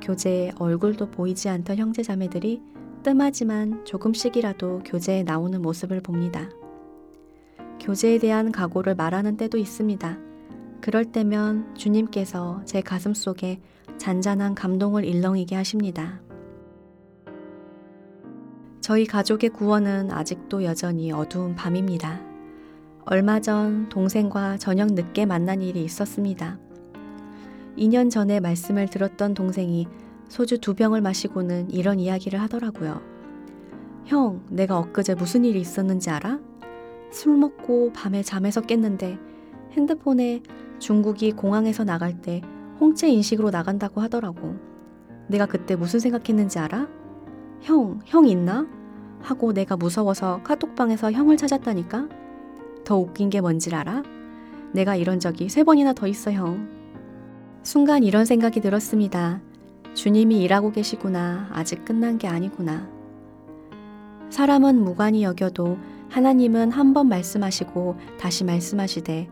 [0.00, 2.62] 교제에 얼굴도 보이지 않던 형제자매들이
[3.02, 6.48] 뜸하지만 조금씩이라도 교제에 나오는 모습을 봅니다.
[7.80, 10.18] 교제에 대한 각오를 말하는 때도 있습니다.
[10.80, 13.60] 그럴 때면 주님께서 제 가슴 속에
[13.98, 16.20] 잔잔한 감동을 일렁이게 하십니다.
[18.82, 22.20] 저희 가족의 구원은 아직도 여전히 어두운 밤입니다.
[23.04, 26.58] 얼마 전 동생과 저녁 늦게 만난 일이 있었습니다.
[27.78, 29.86] 2년 전에 말씀을 들었던 동생이
[30.28, 33.00] 소주 두 병을 마시고는 이런 이야기를 하더라고요.
[34.06, 36.40] 형, 내가 엊그제 무슨 일이 있었는지 알아?
[37.12, 39.16] 술 먹고 밤에 잠에서 깼는데
[39.74, 40.42] 핸드폰에
[40.80, 42.42] 중국이 공항에서 나갈 때
[42.80, 44.56] 홍채 인식으로 나간다고 하더라고.
[45.28, 47.01] 내가 그때 무슨 생각했는지 알아?
[47.62, 48.66] 형, 형 있나?
[49.20, 52.08] 하고 내가 무서워서 카톡방에서 형을 찾았다니까?
[52.84, 54.02] 더 웃긴 게 뭔지 알아?
[54.72, 56.68] 내가 이런 적이 세 번이나 더 있어, 형.
[57.62, 59.40] 순간 이런 생각이 들었습니다.
[59.94, 61.48] 주님이 일하고 계시구나.
[61.52, 62.88] 아직 끝난 게 아니구나.
[64.30, 69.28] 사람은 무관히 여겨도 하나님은 한 번 말씀하시고 다시 말씀하시되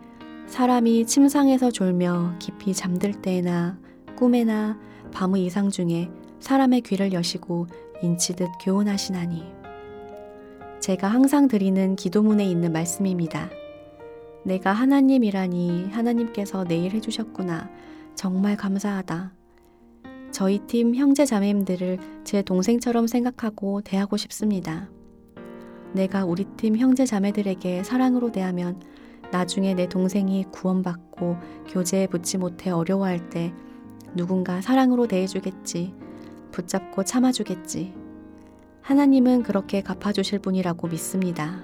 [0.47, 3.79] 사람이 침상에서 졸며 깊이 잠들 때나
[4.17, 4.79] 꿈에나
[5.13, 7.67] 밤의 이상 중에 사람의 귀를 여시고
[8.03, 9.45] 인치듯 교훈하시나니.
[10.81, 13.51] 제가 항상 드리는 기도문에 있는 말씀입니다.
[14.45, 17.71] 내가 하나님이라니 하나님께서 내일 해주셨구나.
[18.15, 19.33] 정말 감사하다.
[20.31, 24.89] 저희 팀 형제 자매님들을 제 동생처럼 생각하고 대하고 싶습니다.
[25.93, 28.81] 내가 우리 팀 형제 자매들에게 사랑으로 대하면
[29.33, 31.37] 나중에 내 동생이 구원받고
[31.69, 33.53] 교제에 붙지 못해 어려워할 때
[34.15, 35.95] 누군가 사랑으로 대해주겠지.
[36.51, 37.95] 붙잡고 참아주겠지.
[38.83, 41.63] 하나님은 그렇게 갚아주실 분이라고 믿습니다.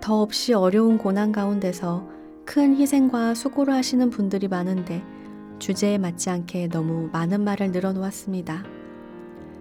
[0.00, 2.08] 더없이 어려운 고난 가운데서
[2.44, 5.02] 큰 희생과 수고를 하시는 분들이 많은데
[5.58, 8.64] 주제에 맞지 않게 너무 많은 말을 늘어놓았습니다.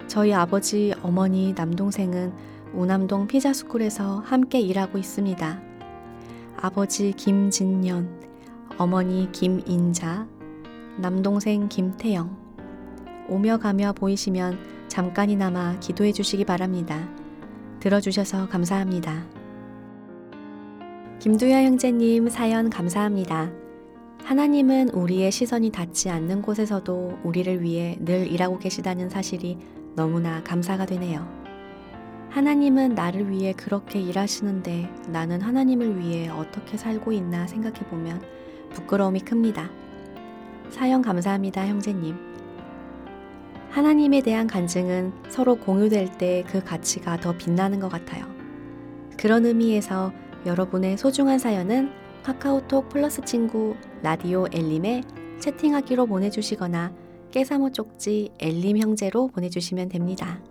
[0.08, 2.34] 저희 아버지, 어머니, 남동생은
[2.74, 5.62] 우남동 피자스쿨에서 함께 일하고 있습니다.
[6.56, 8.10] 아버지 김진년,
[8.78, 10.28] 어머니 김인자,
[10.98, 12.47] 남동생 김태영.
[13.30, 17.08] 오며 가며 보이시면 잠깐이나마 기도해 주시기 바랍니다.
[17.80, 19.26] 들어주셔서 감사합니다.
[21.20, 23.52] 김두현 형제님 사연 감사합니다.
[24.24, 29.58] 하나님은 우리의 시선이 닿지 않는 곳에서도 우리를 위해 늘 일하고 계시다는 사실이
[29.96, 31.28] 너무나 감사가 되네요.
[32.30, 38.22] 하나님은 나를 위해 그렇게 일하시는데 나는 하나님을 위해 어떻게 살고 있나 생각해 보면
[38.72, 39.70] 부끄러움이 큽니다.
[40.70, 42.27] 사연 감사합니다, 형제님.
[43.78, 48.26] 하나님에 대한 간증은 서로 공유될 때 그 가치가 더 빛나는 것 같아요.
[49.20, 50.12] 그런 의미에서
[50.48, 51.92] 여러분의 소중한 사연은
[52.24, 55.04] 카카오톡 플러스 친구 라디오 엘림에
[55.40, 56.92] 채팅하기로 보내주시거나
[57.30, 60.42] 깨사모 쪽지 엘림 형제로 보내주시면 됩니다.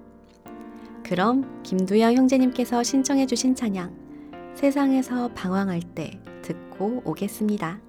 [1.03, 7.86] 그럼 김두영 형제님께서 신청해주신 찬양 세상에서 방황할 때 듣고 오겠습니다.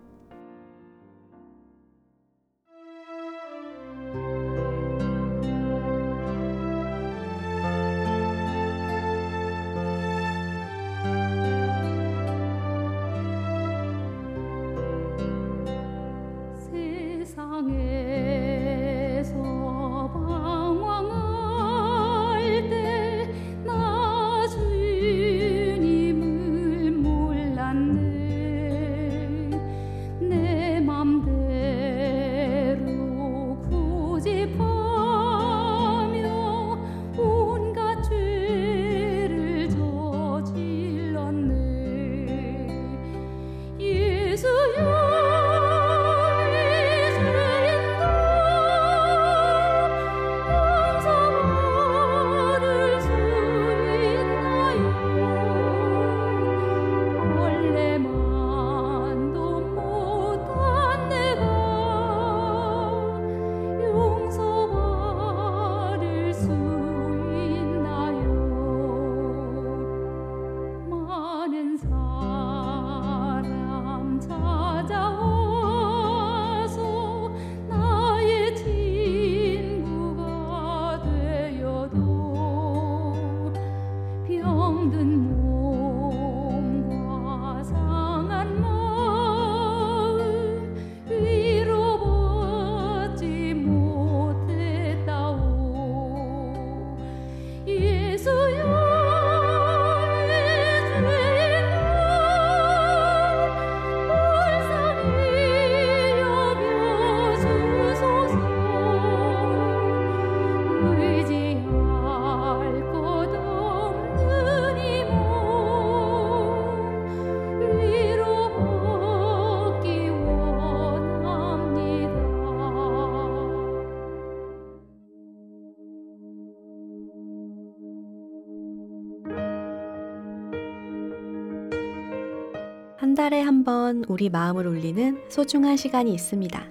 [133.28, 136.64] 달에 한 번 우리 마음을 울리는 소중한 시간이 있습니다.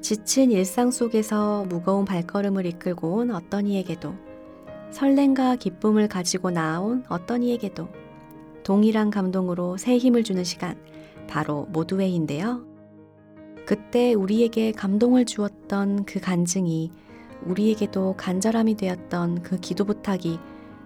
[0.00, 4.12] 지친 일상 속에서 무거운 발걸음을 이끌고 온 어떤 이에게도
[4.90, 7.86] 설렘과 기쁨을 가지고 나온 어떤 이에게도
[8.64, 10.76] 동일한 감동으로 새 힘을 주는 시간,
[11.28, 12.66] 바로 모두회인데요.
[13.64, 16.90] 그때 우리에게 감동을 주었던 그 간증이
[17.46, 20.40] 우리에게도 간절함이 되었던 그 기도 부탁이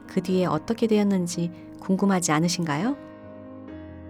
[0.06, 3.05] 그 뒤에 어떻게 되었는지 궁금하지 않으신가요?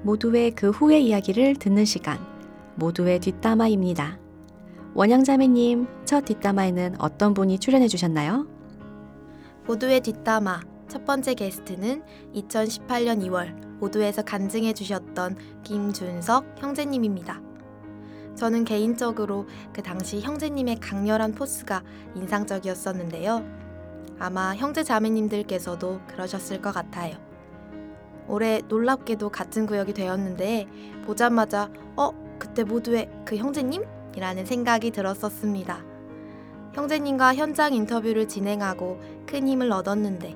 [0.07, 2.21] 모두의 그 후의 이야기를 듣는 시간,
[2.77, 4.21] 모두의 뒷담화입니다.
[4.95, 8.47] 원영자매님, 첫 뒷담화에는 어떤 분이 출연해 주셨나요?
[9.67, 12.05] 모두의 뒷담화 첫 번째 게스트는
[12.37, 17.43] 2018년 2월 모두에서 간증해 주셨던 김준석 형제님입니다.
[18.37, 21.83] 저는 개인적으로 그 당시 형제님의 강렬한 포스가
[22.15, 23.45] 인상적이었었는데요.
[24.21, 27.26] 아마 형제 자매님들께서도 그러셨을 것 같아요.
[28.29, 30.67] 올해 놀랍게도 같은 구역이 되었는데
[31.05, 33.85] 보자마자 어 그때 모두의 그 형제님?
[34.17, 35.85] 이라는 생각이 들었었습니다.
[36.75, 40.35] 형제님과 현장 인터뷰를 진행하고 큰 힘을 얻었는데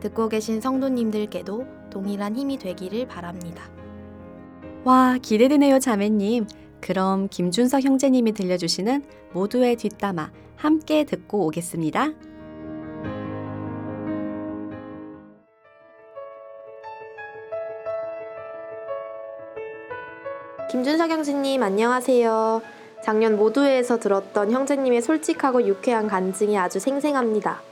[0.00, 3.70] 듣고 계신 성도님들께도 동일한 힘이 되기를 바랍니다.
[4.84, 6.46] 와, 기대되네요, 자매님.
[6.80, 12.12] 그럼 김준석 형제님이 들려주시는 모두의 뒷담화 함께 듣고 오겠습니다.
[20.76, 22.60] 김준석 형제님 안녕하세요.
[23.02, 27.62] 작년 모두회에서 들었던 형제님의 솔직하고 유쾌한 간증이 아주 생생합니다.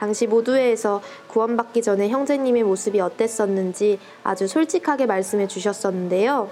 [0.00, 6.48] 당시 모두회에서 구원받기 전에 형제님의 모습이 어땠었는지 아주 솔직하게 말씀해 주셨었는데요.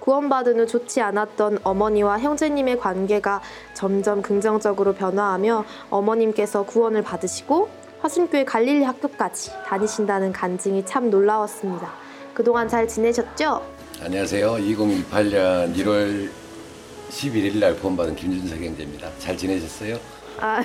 [0.00, 3.42] 구원받은 후 좋지 않았던 어머니와 형제님의 관계가
[3.74, 7.68] 점점 긍정적으로 변화하며 어머님께서 구원을 받으시고
[8.00, 11.92] 화순교회 갈릴리 학교까지 다니신다는 간증이 참 놀라웠습니다.
[12.32, 13.73] 그동안 잘 지내셨죠?
[14.02, 14.54] 안녕하세요.
[14.56, 16.28] 2018년 1월
[17.10, 19.08] 11일 날 구원받은 김준석 형제입니다.
[19.18, 19.98] 잘 지내셨어요?
[20.40, 20.62] 아,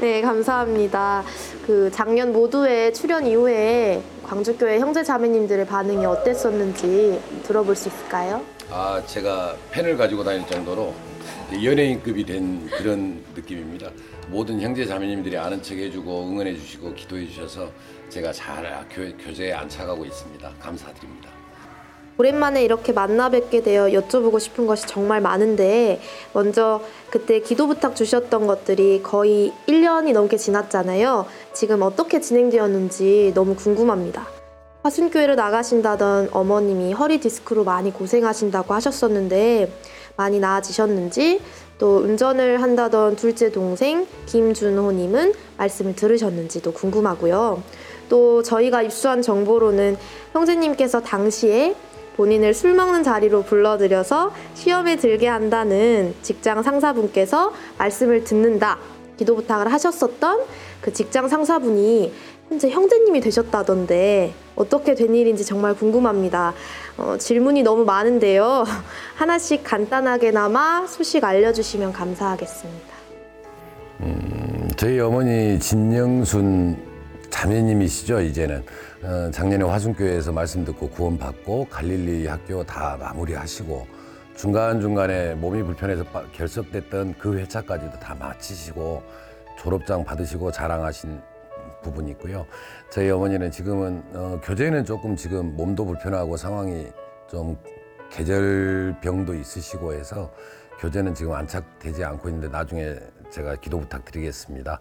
[0.00, 1.24] 네, 감사합니다.
[1.66, 8.42] 그 작년 모두의 출연 이후에 광주교회 형제 자매님들의 반응이 어땠었는지 들어볼 수 있을까요?
[8.70, 10.94] 아, 제가 펜을 가지고 다닐 정도로
[11.62, 13.90] 연예인급이 된 그런 느낌입니다.
[14.28, 17.70] 모든 형제 자매님들이 아는 척 해주고 응원해 주시고 기도해 주셔서
[18.08, 20.50] 제가 잘 교, 교제에 안착하고 있습니다.
[20.60, 21.28] 감사드립니다.
[22.16, 26.00] 오랜만에 이렇게 만나 뵙게 되어 여쭤보고 싶은 것이 정말 많은데
[26.32, 31.26] 먼저 그때 기도 부탁 주셨던 것들이 거의 1년이 넘게 지났잖아요.
[31.52, 34.26] 지금 어떻게 진행되었는지 너무 궁금합니다.
[34.82, 39.70] 화순교회로 나가신다던 어머님이 허리 디스크로 많이 고생하신다고 하셨었는데
[40.16, 41.40] 많이 나아지셨는지
[41.78, 47.62] 또 운전을 한다던 둘째 동생 김준호님은 말씀을 들으셨는지도 궁금하고요.
[48.08, 49.96] 또 저희가 입수한 정보로는
[50.32, 51.74] 형제님께서 당시에
[52.16, 58.78] 본인을 술 먹는 자리로 불러들여서 시험에 들게 한다는 직장 상사분께서 말씀을 듣는다
[59.16, 60.40] 기도 부탁을 하셨었던
[60.80, 62.12] 그 직장 상사분이
[62.48, 66.54] 현재 형제님이 되셨다던데 어떻게 된 일인지 정말 궁금합니다.
[66.96, 68.64] 어, 질문이 너무 많은데요.
[69.16, 72.98] 하나씩 간단하게나마 소식 알려주시면 감사하겠습니다.
[74.78, 76.87] 저희 어머니 진영순
[77.42, 78.64] 자매님이시죠 이제는
[79.04, 83.86] 어, 작년에 화순교회에서 말씀 듣고 구원받고 갈릴리 학교 다 마무리하시고
[84.34, 89.04] 중간중간에 몸이 불편해서 빠- 결석됐던 그 회차까지도 다 마치시고
[89.56, 91.20] 졸업장 받으시고 자랑하신
[91.82, 92.44] 부분이 있고요.
[92.90, 96.88] 저희 어머니는 지금은 어, 교제는 조금 지금 몸도 불편하고 상황이
[97.30, 97.56] 좀
[98.10, 100.32] 계절병도 있으시고 해서
[100.80, 102.96] 교제는 지금 안착되지 않고 있는데 나중에
[103.30, 104.80] 제가 기도 부탁드리겠습니다.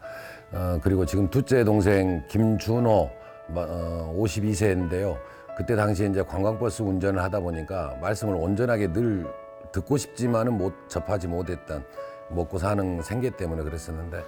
[0.52, 3.10] 어, 그리고 지금 둘째 동생 김준호
[3.50, 5.18] 어, 52세인데요.
[5.58, 9.26] 그때 당시에 이제 관광버스 운전을 하다 보니까 말씀을 온전하게 늘
[9.72, 11.84] 듣고 싶지만은 못 접하지 못했던
[12.30, 14.24] 먹고 사는 생계 때문에 그랬었는데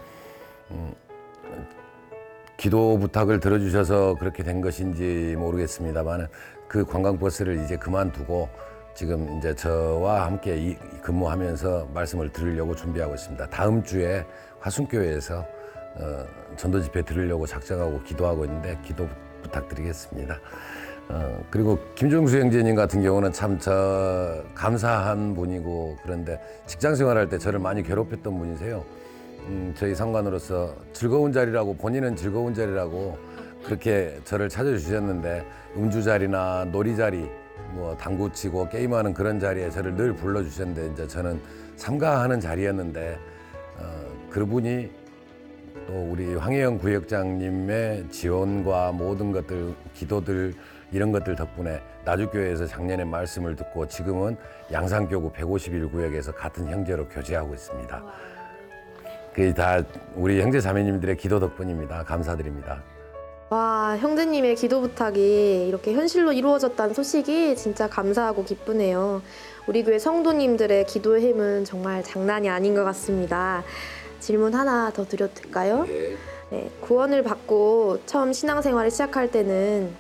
[0.72, 0.94] 음,
[2.58, 6.28] 기도 부탁을 들어주셔서 그렇게 된 것인지 모르겠습니다만
[6.68, 8.50] 그 관광버스를 이제 그만두고
[8.94, 13.48] 지금 이제 저와 함께 이- 근무하면서 말씀을 들으려고 준비하고 있습니다.
[13.50, 14.26] 다음 주에
[14.60, 15.46] 화순교회에서
[16.00, 16.26] 어,
[16.56, 19.08] 전도 집회 들으려고 작정하고 기도하고 있는데 기도
[19.44, 20.40] 부탁드리겠습니다.
[21.10, 27.60] 어, 그리고 김종수 형제님 같은 경우는 참 저 감사한 분이고 그런데 직장 생활할 때 저를
[27.60, 28.86] 많이 괴롭혔던 분이세요.
[29.48, 33.18] 음, 저희 상관으로서 즐거운 자리라고 본인은 즐거운 자리라고
[33.66, 35.46] 그렇게 저를 찾아주셨는데
[35.76, 37.30] 음주 자리나 놀이 자리
[37.72, 41.42] 뭐 당구 치고 게임하는 그런 자리에 저를 늘 불러주셨는데 이제 저는
[41.76, 43.18] 삼가하는 자리였는데
[43.80, 44.99] 어, 그분이 또
[45.90, 50.54] 우리 황혜영 구역장님의 지원과 모든 것들 기도들
[50.92, 54.38] 이런 것들 덕분에 나주교회에서 작년에 말씀을 듣고 지금은
[54.72, 58.04] 양산교구 151 구역에서 같은 형제로 교제하고 있습니다.
[59.34, 59.84] 그게 다
[60.16, 62.04] 우리 형제 자매님들의 기도 덕분입니다.
[62.04, 62.84] 감사드립니다.
[63.50, 69.24] 와, 형제님의 기도 부탁이 이렇게 현실로 이루어졌다는 소식이 진짜 감사하고 기쁘네요.
[69.68, 73.64] 우리 교회 성도님들의 기도의 힘은 정말 장난이 아닌 것 같습니다.
[74.20, 75.86] 질문 하나 더 드려도 될까요?
[76.52, 79.92] 네, 구원을 받고 처음 신앙생활을 시작할 때는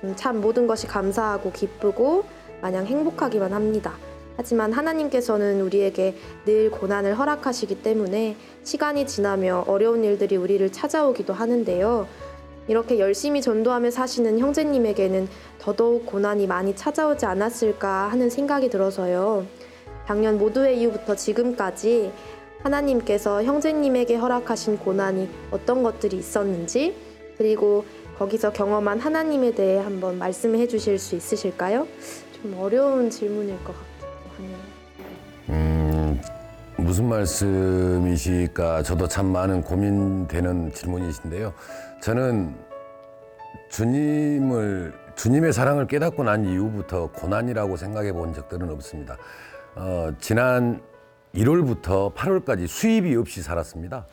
[0.00, 2.24] 좀참 모든 것이 감사하고 기쁘고
[2.60, 3.94] 마냥 행복하기만 합니다.
[4.36, 6.14] 하지만 하나님께서는 우리에게
[6.44, 12.06] 늘 고난을 허락하시기 때문에 시간이 지나며 어려운 일들이 우리를 찾아오기도 하는데요.
[12.68, 19.46] 이렇게 열심히 전도하며 사시는 형제님에게는 더더욱 고난이 많이 찾아오지 않았을까 하는 생각이 들어서요.
[20.06, 22.12] 작년 모두의 이후부터 지금까지
[22.66, 26.96] 하나님께서 형제님에게 허락하신 고난이 어떤 것들이 있었는지,
[27.38, 27.84] 그리고
[28.18, 31.86] 거기서 경험한 하나님에 대해 한번 말씀해 주실 수 있으실까요?
[32.32, 34.06] 좀 어려운 질문일 것 같기도
[34.36, 34.56] 하네요.
[35.50, 36.20] 음,
[36.76, 41.52] 무슨 말씀이실까 저도 참 많은 고민되는 질문이신데요.
[42.02, 42.54] 저는
[43.68, 49.16] 주님을 주님의 사랑을 깨닫고 난 이후부터 고난이라고 생각해 본 적들은 없습니다.
[49.74, 50.80] 어, 지난
[51.36, 54.06] 1월부터 8월까지 수입이 없이 살았습니다.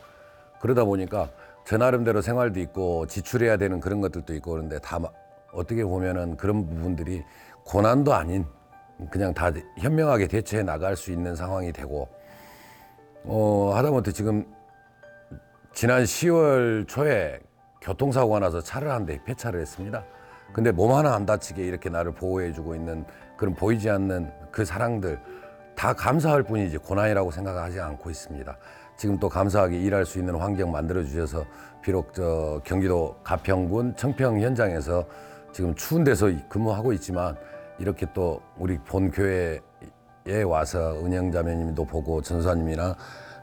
[0.60, 1.30] 그러다 보니까
[1.66, 5.10] 저 나름대로 생활도 있고 지출해야 되는 그런 것들도 있고 그런데 다 마-
[5.54, 7.24] 어떻게 보면은 그런 부분들이
[7.64, 8.46] 고난도 아닌
[9.10, 12.10] 그냥 다 현명하게 대처해 나갈 수 있는 상황이 되고
[13.24, 14.46] 어, 하다못해 지금
[15.74, 17.40] 지난 10월 초에
[17.82, 20.04] 교통사고가 나서 차를 한 대 폐차를 했습니다.
[20.54, 23.06] 근데 몸 하나 안 다치게 이렇게 나를 보호해주고 있는
[23.38, 25.20] 그런 보이지 않는 그 사랑들
[25.76, 28.58] 다 감사할 뿐이지 고난이라고 생각하지 않고 있습니다.
[28.96, 31.46] 지금 또 감사하게 일할 수 있는 환경 만들어 주셔서
[31.82, 35.06] 비록 저 경기도 가평군 청평 현장에서
[35.52, 37.36] 지금 추운 데서 근무하고 있지만
[37.80, 42.96] 이렇게 또 우리 본 교회에 와서 은영 자매님도 보고 전사님이나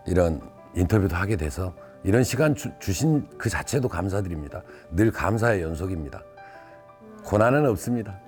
[0.07, 0.41] 이런
[0.75, 4.63] 인터뷰도 하게 돼서 이런 시간 주, 주신 그 자체도 감사드립니다.
[4.91, 6.23] 늘 감사의 연속입니다.
[7.25, 8.19] 고난은 없습니다.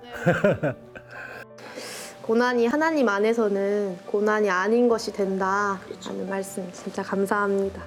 [2.23, 7.83] 고난이 하나님 안에서는 고난이 아닌 것이 된다 하는 말씀 진짜 감사합니다.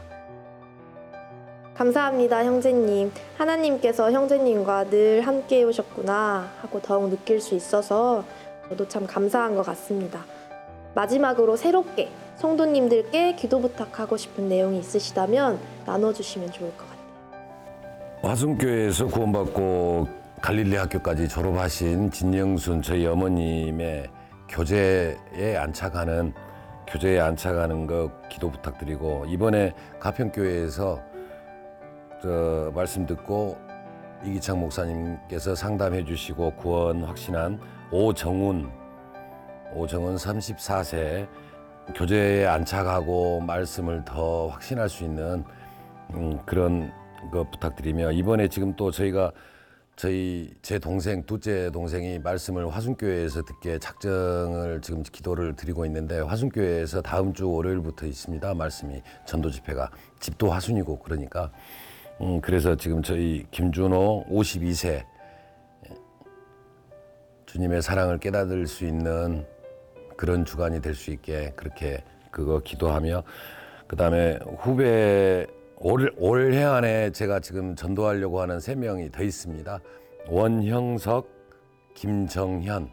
[1.75, 3.11] 감사합니다, 형제님.
[3.37, 8.25] 하나님께서 형제님과 늘 함께 오셨구나 하고 더욱 느낄 수 있어서
[8.69, 10.25] 저도 참 감사한 것 같습니다.
[10.95, 16.95] 마지막으로 새롭게 성도님들께 기도 부탁하고 싶은 내용이 있으시다면 나눠주시면 좋을 것 같아요.
[18.21, 20.07] 화순교회에서 구원받고
[20.41, 24.09] 갈릴리 학교까지 졸업하신 진영순 저희 어머님의
[24.49, 26.33] 교제에 안착하는
[26.87, 31.01] 교제에 안착하는 것 기도 부탁드리고 이번에 가평교회에서
[32.21, 33.57] 저 말씀 듣고
[34.23, 37.59] 이기창 목사님께서 상담해 주시고 구원 확신한
[37.91, 38.71] 오정훈
[39.73, 41.27] 오정훈 34세
[41.95, 45.43] 교제에 안착하고 말씀을 더 확신할 수 있는
[46.13, 46.91] 음, 그런
[47.31, 49.31] 거 부탁드리며 이번에 지금 또 저희가
[49.95, 57.33] 저희 제 동생 둘째 동생이 말씀을 화순교회에서 듣게 작정을 지금 기도를 드리고 있는데 화순교회에서 다음
[57.33, 58.53] 주 월요일부터 있습니다.
[58.55, 59.89] 말씀이 전도 집회가
[60.19, 61.51] 집도 화순이고 그러니까.
[62.21, 65.05] 음 그래서 지금 저희 김준호 52세
[67.45, 69.45] 주님의 사랑을 깨닫을 수 있는
[70.17, 73.23] 그런 주간이 될 수 있게 그렇게 그거 기도하며
[73.87, 75.45] 그다음에 후배
[75.77, 79.79] 올, 올해 안에 제가 지금 전도하려고 하는 세 명이 더 있습니다.
[80.27, 81.27] 원형석,
[81.93, 82.89] 김정현,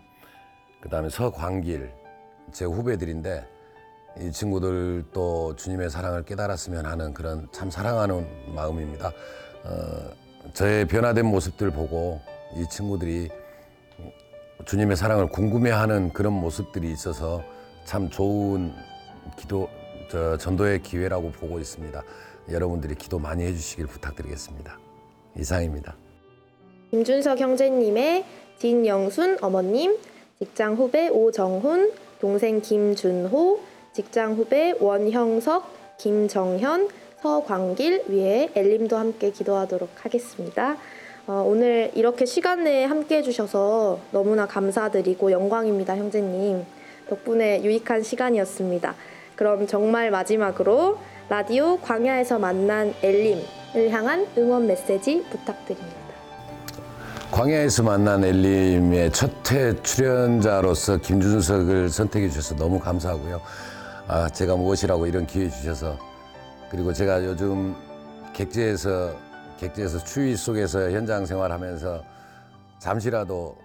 [0.80, 1.92] 그다음에 서광길
[2.52, 3.46] 제 후배들인데
[4.20, 9.08] 이 친구들도 주님의 사랑을 깨달았으면 하는 그런 참 사랑하는 마음입니다.
[9.64, 12.20] 어, 저의 변화된 모습들 보고
[12.56, 13.30] 이 친구들이
[14.66, 17.42] 주님의 사랑을 궁금해하는 그런 모습들이 있어서
[17.84, 18.72] 참 좋은
[19.36, 19.68] 기도
[20.10, 22.02] 저 전도의 기회라고 보고 있습니다.
[22.50, 24.78] 여러분들이 기도 많이 해주시길 부탁드리겠습니다.
[25.38, 25.96] 이상입니다.
[26.90, 28.24] 김준석 형제님의
[28.58, 29.96] 진영순 어머님,
[30.38, 33.60] 직장 후배 오정훈, 동생 김준호,
[33.92, 36.88] 직장 후배 원형석, 김정현,
[37.22, 40.76] 서광길 위에 엘림도 함께 기도하도록 하겠습니다.
[41.26, 46.64] 어, 오늘 이렇게 시간 내에 함께 해주셔서 너무나 감사드리고 영광입니다, 형제님.
[47.08, 48.94] 덕분에 유익한 시간이었습니다.
[49.36, 55.96] 그럼 정말 마지막으로 라디오 광야에서 만난 엘림을 향한 응원 메시지 부탁드립니다.
[57.30, 63.40] 광야에서 만난 엘림의 첫 회 출연자로서 김준석을 선택해 주셔서 너무 감사하고요.
[64.08, 65.98] 아, 제가 무엇이라고 이런 기회 주셔서
[66.70, 67.74] 그리고 제가 요즘
[68.32, 69.14] 객지에서
[69.58, 72.02] 객지에서 추위 속에서 현장 생활하면서
[72.78, 73.56] 잠시라도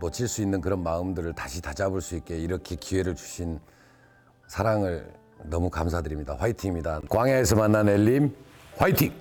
[0.00, 3.60] 놓칠 수 있는 그런 마음들을 다시 다잡을 수 있게 이렇게 기회를 주신
[4.48, 5.06] 사랑을
[5.44, 6.36] 너무 감사드립니다.
[6.38, 7.00] 화이팅입니다.
[7.08, 8.34] 광야에서 만난 엘림
[8.76, 9.12] 화이팅!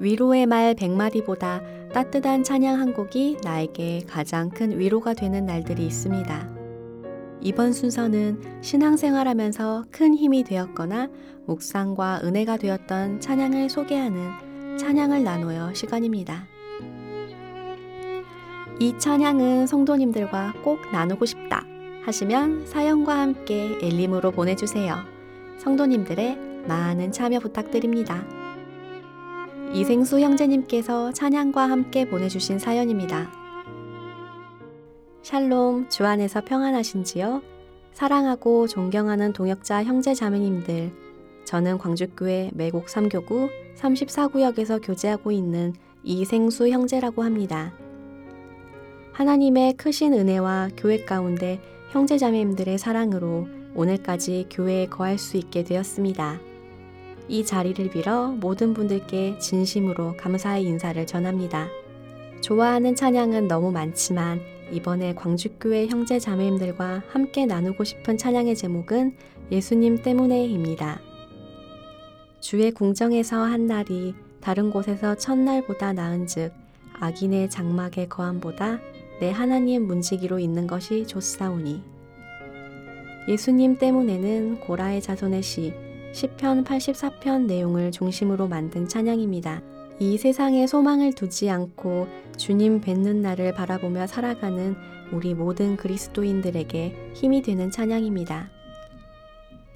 [0.00, 6.57] 위로의 말 100마디보다 따뜻한 찬양 한 곡이 나에게 가장 큰 위로가 되는 날들이 있습니다.
[7.40, 11.08] 이번 순서는 신앙생활하면서 큰 힘이 되었거나
[11.46, 16.46] 묵상과 은혜가 되었던 찬양을 소개하는 찬양을 나누어 시간입니다.
[18.80, 21.62] 이 찬양은 성도님들과 꼭 나누고 싶다
[22.04, 24.96] 하시면 사연과 함께 엘림으로 보내주세요.
[25.58, 28.24] 성도님들의 많은 참여 부탁드립니다.
[29.72, 33.47] 이생수 형제님께서 찬양과 함께 보내주신 사연입니다.
[35.22, 37.42] 샬롬, 주 안에서 평안하신지요?
[37.92, 40.92] 사랑하고 존경하는 동역자 형제 자매님들,
[41.44, 47.72] 저는 광주교회 매곡 3교구 34구역에서 교제하고 있는 이생수 형제라고 합니다.
[49.12, 51.60] 하나님의 크신 은혜와 교회 가운데
[51.90, 56.38] 형제 자매님들의 사랑으로 오늘까지 교회에 거할 수 있게 되었습니다.
[57.26, 61.68] 이 자리를 빌어 모든 분들께 진심으로 감사의 인사를 전합니다.
[62.40, 64.40] 좋아하는 찬양은 너무 많지만
[64.72, 69.16] 이번에 광주교회 형제 자매님들과 함께 나누고 싶은 찬양의 제목은
[69.50, 71.00] 예수님 때문에입니다.
[72.40, 76.52] 주의 궁정에서 한 날이 다른 곳에서 첫날보다 나은즉
[77.00, 78.80] 악인의 장막의 거함보다
[79.20, 81.82] 내 하나님 문지기로 있는 것이 좋사오니
[83.28, 85.72] 예수님 때문에는 고라의 자손의 시
[86.12, 89.62] 시편 84편 내용을 중심으로 만든 찬양입니다.
[90.00, 94.76] 이 세상에 소망을 두지 않고 주님 뵙는 날을 바라보며 살아가는
[95.12, 98.48] 우리 모든 그리스도인들에게 힘이 되는 찬양입니다.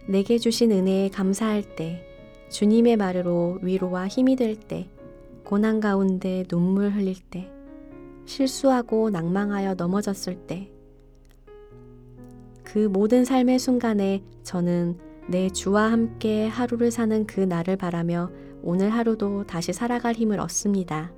[0.06, 2.06] 내게 주신 은혜에 감사할 때,
[2.50, 4.88] 주님의 말으로 위로와 힘이 될 때,
[5.44, 7.50] 고난 가운데 눈물 흘릴 때,
[8.26, 10.70] 실수하고 낭망하여 넘어졌을 때,
[12.62, 14.98] 그 모든 삶의 순간에 저는
[15.28, 18.30] 내 주와 함께 하루를 사는 그 날을 바라며
[18.62, 21.10] 오늘 하루도 다시 살아갈 힘을 얻습니다.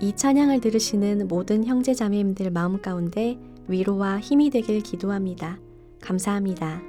[0.00, 3.38] 이 찬양을 들으시는 모든 형제 자매님들 마음 가운데
[3.68, 5.58] 위로와 힘이 되길 기도합니다.
[6.00, 6.82] 감사합니다.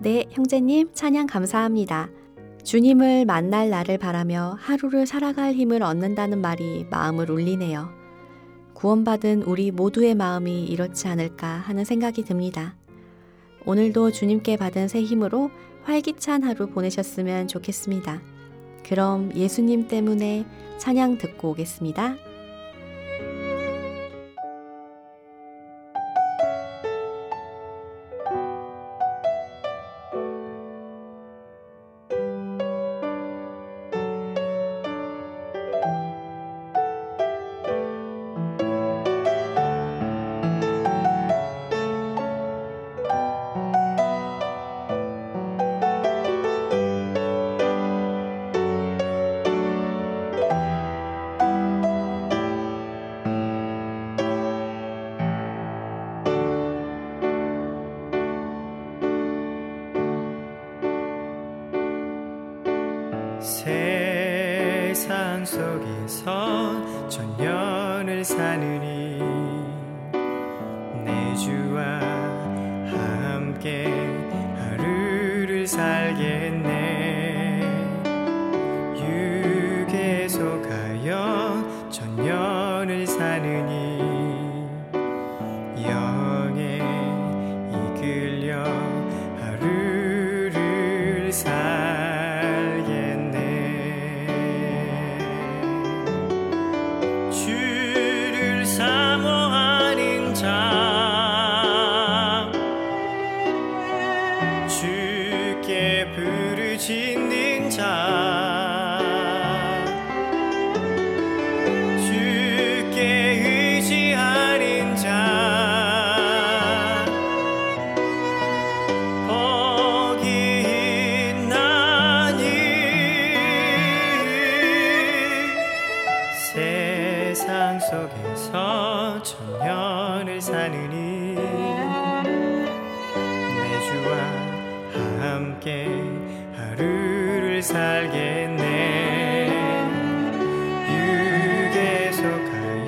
[0.00, 2.10] 네, 형제님 찬양 감사합니다.
[2.62, 7.88] 주님을 만날 날을 바라며 하루를 살아갈 힘을 얻는다는 말이 마음을 울리네요.
[8.74, 12.76] 구원받은 우리 모두의 마음이 이렇지 않을까 하는 생각이 듭니다.
[13.66, 15.50] 오늘도 주님께 받은 새 힘으로
[15.88, 18.20] 활기찬 하루 보내셨으면 좋겠습니다.
[18.86, 20.44] 그럼 예수님 때문에
[20.76, 22.16] 찬양 듣고 오겠습니다.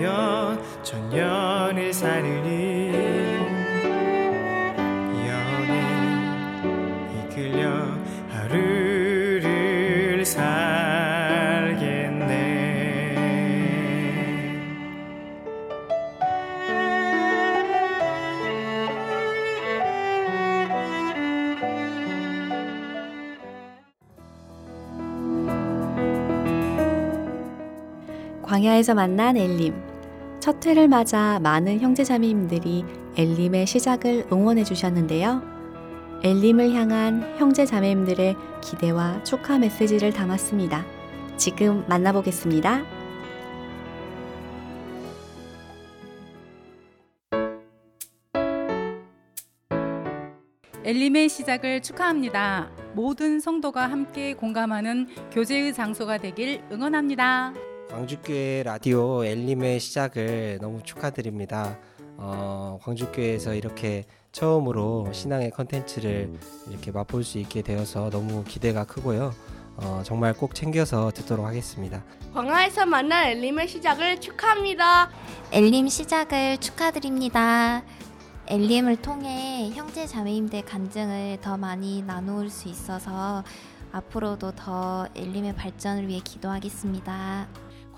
[0.01, 2.91] 천년 천년을 사느니
[5.29, 5.83] 영에
[7.29, 7.85] 이끌려
[8.31, 11.61] 하루를 살겠네.
[28.43, 29.90] 광야에서 만난 엘림.
[30.41, 32.83] 첫 회를 맞아 많은 형제자매님들이
[33.15, 35.43] 엘림의 시작을 응원해 주셨는데요.
[36.25, 40.87] 엘림을 향한 형제자매님들의 기대와 축하 메시지를 담았습니다.
[41.37, 42.85] 지금 만나보겠습니다.
[50.85, 52.71] 엘림의 시작을 축하합니다.
[52.95, 57.53] 모든 성도가 함께 공감하는 교제의 장소가 되길 응원합니다.
[57.91, 61.77] 광주교회 라디오 엘림의 시작을 너무 축하드립니다.
[62.17, 66.33] 어, 광주교회에서 이렇게 처음으로 신앙의 컨텐츠를
[66.69, 69.35] 이렇게 맛볼 수 있게 되어서 너무 기대가 크고요.
[69.77, 72.05] 어, 정말 꼭 챙겨서 듣도록 하겠습니다.
[72.33, 75.11] 광야에서 만난 엘림의 시작을 축하합니다.
[75.51, 77.83] 엘림 시작을 축하드립니다.
[78.47, 83.43] 엘림을 통해 형제 자매님들 간증을 더 많이 나눌 수 있어서
[83.91, 87.49] 앞으로도 더 엘림의 발전을 위해 기도하겠습니다.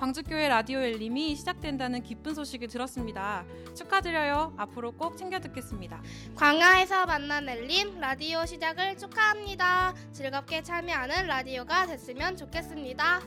[0.02, 3.44] 광주교회 라디오 엘림이 시작된다는 기쁜 소식을 들었습니다.
[3.76, 4.52] 축하드려요.
[4.56, 6.02] 앞으로 꼭 챙겨 듣겠습니다.
[6.34, 9.94] 광야에서 만난 엘림 라디오 시작을 축하합니다.
[10.10, 13.20] 즐겁게 참여하는 라디오가 됐으면 좋겠습니다.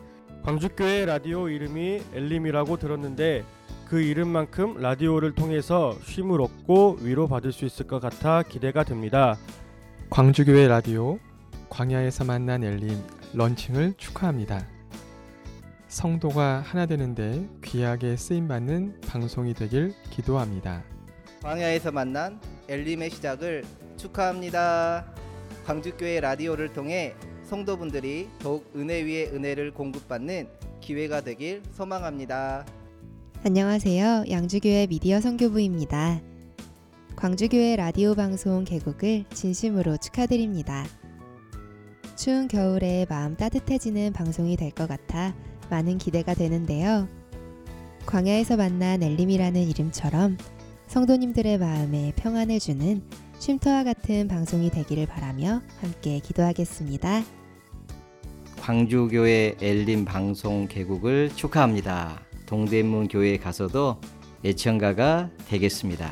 [0.44, 3.46] 광주교회 라디오 이름이 엘림이라고 들었는데
[3.88, 9.38] 그 이름만큼 라디오를 통해서 쉼을 얻고 위로받을 수 있을 것 같아 기대가 됩니다.
[10.10, 11.20] 광주교회 라디오
[11.70, 13.02] 광야에서 만난 엘림
[13.32, 14.75] 런칭을 축하합니다.
[15.96, 20.84] 성도가 하나 되는데 귀하게 쓰임 받는 방송이 되길 기도합니다.
[21.42, 22.38] 광야에서 만난
[22.68, 23.64] 엘림의 시작을
[23.96, 25.06] 축하합니다.
[25.66, 27.16] 광주교회 라디오를 통해
[27.46, 30.50] 성도분들이 더욱 은혜 위에 은혜를 공급받는
[30.82, 32.66] 기회가 되길 소망합니다.
[33.46, 34.26] 안녕하세요.
[34.30, 36.20] 양주교회 미디어 선교부입니다.
[37.16, 40.84] 광주교회 라디오 방송 개국을 진심으로 축하드립니다.
[42.18, 45.34] 추운 겨울에 마음 따뜻해지는 방송이 될 것 같아
[45.70, 47.08] 많은 기대가 되는데요.
[48.06, 50.38] 광야에서 만난 엘림이라는 이름처럼
[50.88, 53.02] 성도님들의 마음에 평안을 주는
[53.40, 57.24] 쉼터와 같은 방송이 되기를 바라며 함께 기도하겠습니다.
[58.60, 62.22] 광주교회 엘림 방송 개국을 축하합니다.
[62.46, 64.00] 동대문 교회에 가서도
[64.44, 66.12] 애청가가 되겠습니다.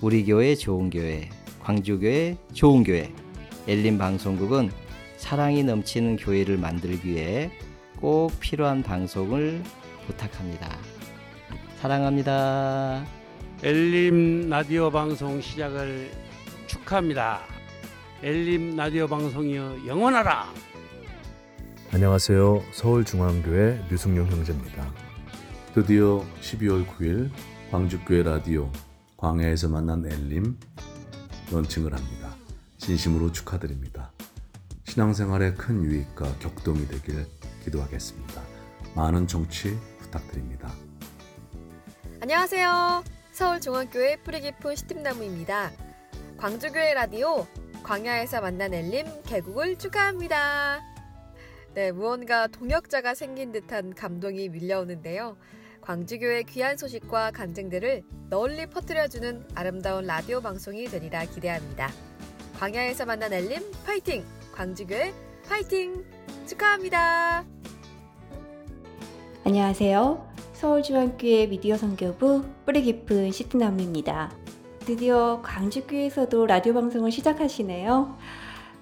[0.00, 1.28] 우리 교회 좋은 교회,
[1.60, 3.12] 광주교회 좋은 교회,
[3.66, 4.70] 엘림 방송국은
[5.16, 7.50] 사랑이 넘치는 교회를 만들기 위해
[8.00, 9.62] 꼭 필요한 방송을
[10.06, 10.78] 부탁합니다.
[11.80, 13.04] 사랑합니다.
[13.62, 16.10] 엘림 라디오 방송 시작을
[16.66, 17.40] 축하합니다.
[18.22, 20.46] 엘림 라디오 방송이여 영원하라.
[21.92, 22.62] 안녕하세요.
[22.72, 24.90] 서울중앙교회 류승용 형제입니다.
[25.74, 27.30] 드디어 12월 9일
[27.70, 28.70] 광주교회 라디오
[29.18, 30.58] 광야에서 만난 엘림
[31.52, 32.34] 런칭을 합니다.
[32.78, 34.10] 진심으로 축하드립니다.
[34.84, 37.26] 신앙생활에 큰 유익과 격동이 되길
[37.70, 38.42] 기도하겠습니다.
[38.94, 40.72] 많은 정치 부탁드립니다.
[42.20, 43.04] 안녕하세요.
[43.32, 45.70] 서울중앙교회 뿌리 깊은 시팀나무입니다.
[46.36, 47.46] 광주교회 라디오
[47.82, 50.80] 광야에서 만난 엘림 개국을 축하합니다.
[51.74, 55.36] 네, 무언가 동역자가 생긴 듯한 감동이 밀려오는데요.
[55.80, 61.90] 광주교회 귀한 소식과 간증들을 널리 퍼뜨려주는 아름다운 라디오 방송이 되리라 기대합니다.
[62.58, 64.24] 광야에서 만난 엘림 파이팅!
[64.52, 65.14] 광주교회
[65.48, 66.04] 파이팅!
[66.46, 67.59] 축하합니다.
[69.42, 70.28] 안녕하세요.
[70.52, 74.30] 서울중앙교회 미디어 선교부 뿌리 깊은 시트나무입니다.
[74.80, 78.16] 드디어 광주교회에서도 라디오 방송을 시작하시네요.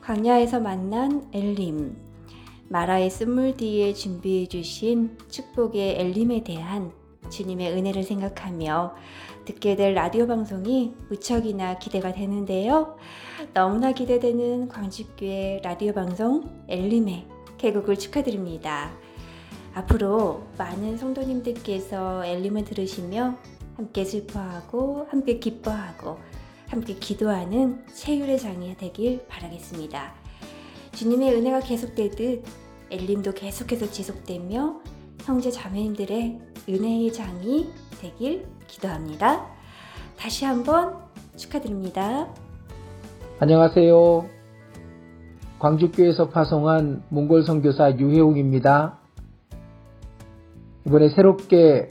[0.00, 1.96] 광야에서 만난 엘림.
[2.70, 6.90] 마라의 쓴물 뒤에 준비해 주신 축복의 엘림에 대한
[7.30, 8.96] 주님의 은혜를 생각하며
[9.44, 12.96] 듣게 될 라디오 방송이 무척이나 기대가 되는데요.
[13.54, 17.26] 너무나 기대되는 광주교회 라디오 방송 엘림의
[17.58, 18.90] 개국을 축하드립니다.
[19.74, 23.36] 앞으로 많은 성도님들께서 엘림을 들으시며
[23.76, 26.18] 함께 슬퍼하고 함께 기뻐하고
[26.68, 30.12] 함께 기도하는 체율의 장이 되길 바라겠습니다.
[30.92, 32.44] 주님의 은혜가 계속되듯
[32.90, 34.80] 엘림도 계속해서 지속되며
[35.22, 39.46] 형제 자매님들의 은혜의 장이 되길 기도합니다.
[40.16, 40.96] 다시 한번
[41.36, 42.28] 축하드립니다.
[43.38, 44.26] 안녕하세요.
[45.58, 48.98] 광주교에서 파송한 몽골 선교사 유혜웅입니다.
[50.88, 51.88] 이번에 새롭게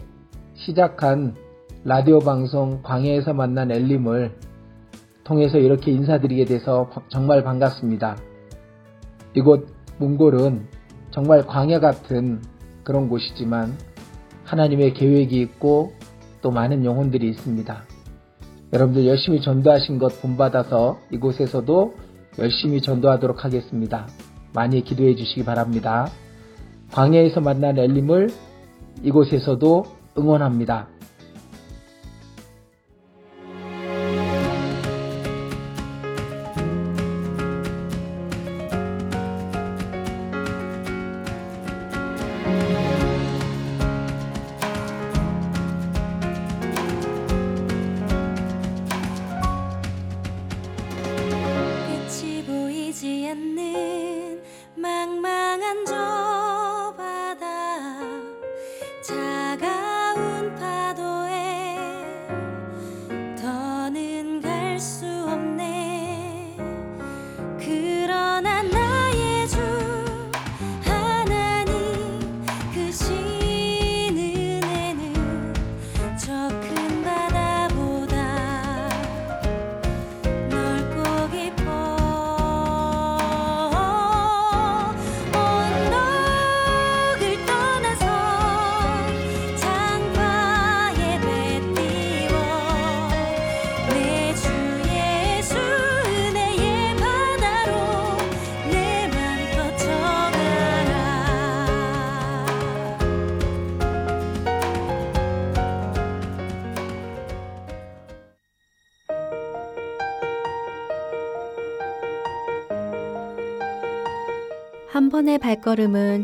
[0.56, 1.36] 시작한
[1.84, 4.32] 라디오 방송 광해에서 만난 엘림을
[5.24, 8.18] 통해서 이렇게 인사드리게 돼서 정말 반갑습니다.
[9.36, 9.68] 이곳
[10.00, 10.66] 몽골은
[11.12, 12.42] 정말 광야 같은
[12.84, 13.78] 그런 곳이지만
[14.46, 15.94] 하나님의 계획이 있고
[16.42, 17.84] 또 많은 영혼들이 있습니다.
[18.74, 21.94] 여러분들 열심히 전도하신 것 본받아서 이곳에서도
[22.40, 24.08] 열심히 전도하도록 하겠습니다.
[24.56, 26.08] 많이 기도해 주시기 바랍니다.
[26.94, 28.47] 광야에서 만난 엘림을
[29.04, 29.86] 이곳에서도
[30.18, 30.88] 응원합니다.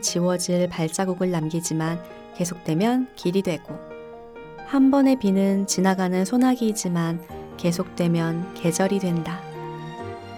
[0.04, 2.00] 지워질 발자국을 남기지만
[2.36, 3.80] 계속되면 길이 되고
[4.68, 7.22] 한 번의 비는 지나가는 소나기이지만
[7.58, 9.40] 계속되면 계절이 된다.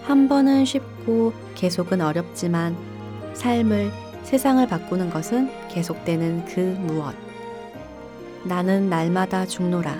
[0.03, 2.77] 한 번은 쉽고 계속은 어렵지만
[3.33, 3.91] 삶을
[4.23, 7.15] 세상을 바꾸는 것은 계속되는 그 무엇.
[8.43, 9.95] 나는 날마다 죽노라.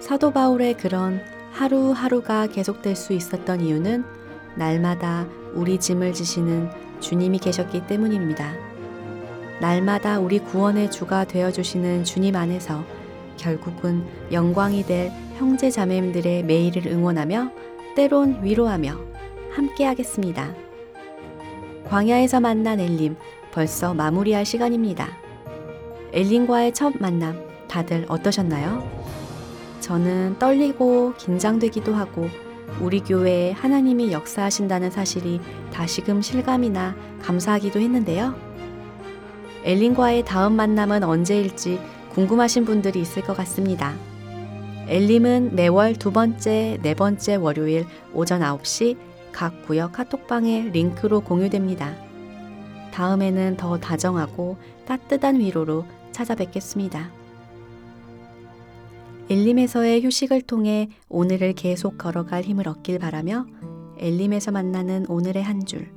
[0.00, 1.20] 사도 바울의 그런
[1.52, 4.04] 하루하루가 계속될 수 있었던 이유는
[4.56, 6.70] 날마다 우리 짐을 지시는
[7.00, 8.52] 주님이 계셨기 때문입니다.
[9.60, 12.82] 날마다 우리 구원의 주가 되어 주시는 주님 안에서
[13.36, 17.50] 결국은 영광이 될 형제 자매님들의 매일을 응원하며
[17.96, 18.96] 때론 위로하며
[19.50, 20.54] 함께 하겠습니다.
[21.88, 23.16] 광야에서 만난 엘림
[23.52, 25.08] 벌써 마무리할 시간입니다.
[26.12, 28.88] 엘림과의 첫 만남 다들 어떠셨나요?
[29.80, 32.28] 저는 떨리고 긴장되기도 하고
[32.80, 35.40] 우리 교회에 하나님이 역사하신다는 사실이
[35.72, 38.34] 다시금 실감이나 감사하기도 했는데요.
[39.64, 41.80] 엘림과의 다음 만남은 언제일지
[42.14, 43.94] 궁금하신 분들이 있을 것 같습니다.
[44.88, 48.96] 엘림은 매월 두 번째, 네 번째 월요일 오전 9시
[49.32, 51.94] 각 구역 카톡방에 링크로 공유됩니다.
[52.92, 54.56] 다음에는 더 다정하고
[54.86, 57.19] 따뜻한 위로로 찾아뵙겠습니다.
[59.30, 63.46] 엘림에서의 휴식을 통해 오늘을 계속 걸어갈 힘을 얻길 바라며
[63.98, 65.88] 엘림에서 만나는 오늘의 한 줄.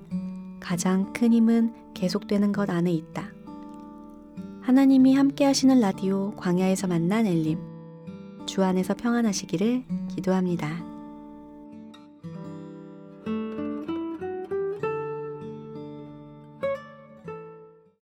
[0.59, 3.31] 가장 큰 힘은 계속되는 것 안에 있다.
[4.61, 7.57] 하나님이 함께 하시는 라디오 광야에서 만난 엘림.
[8.45, 9.84] 주 안에서 평안하시기를
[10.15, 10.93] 기도합니다.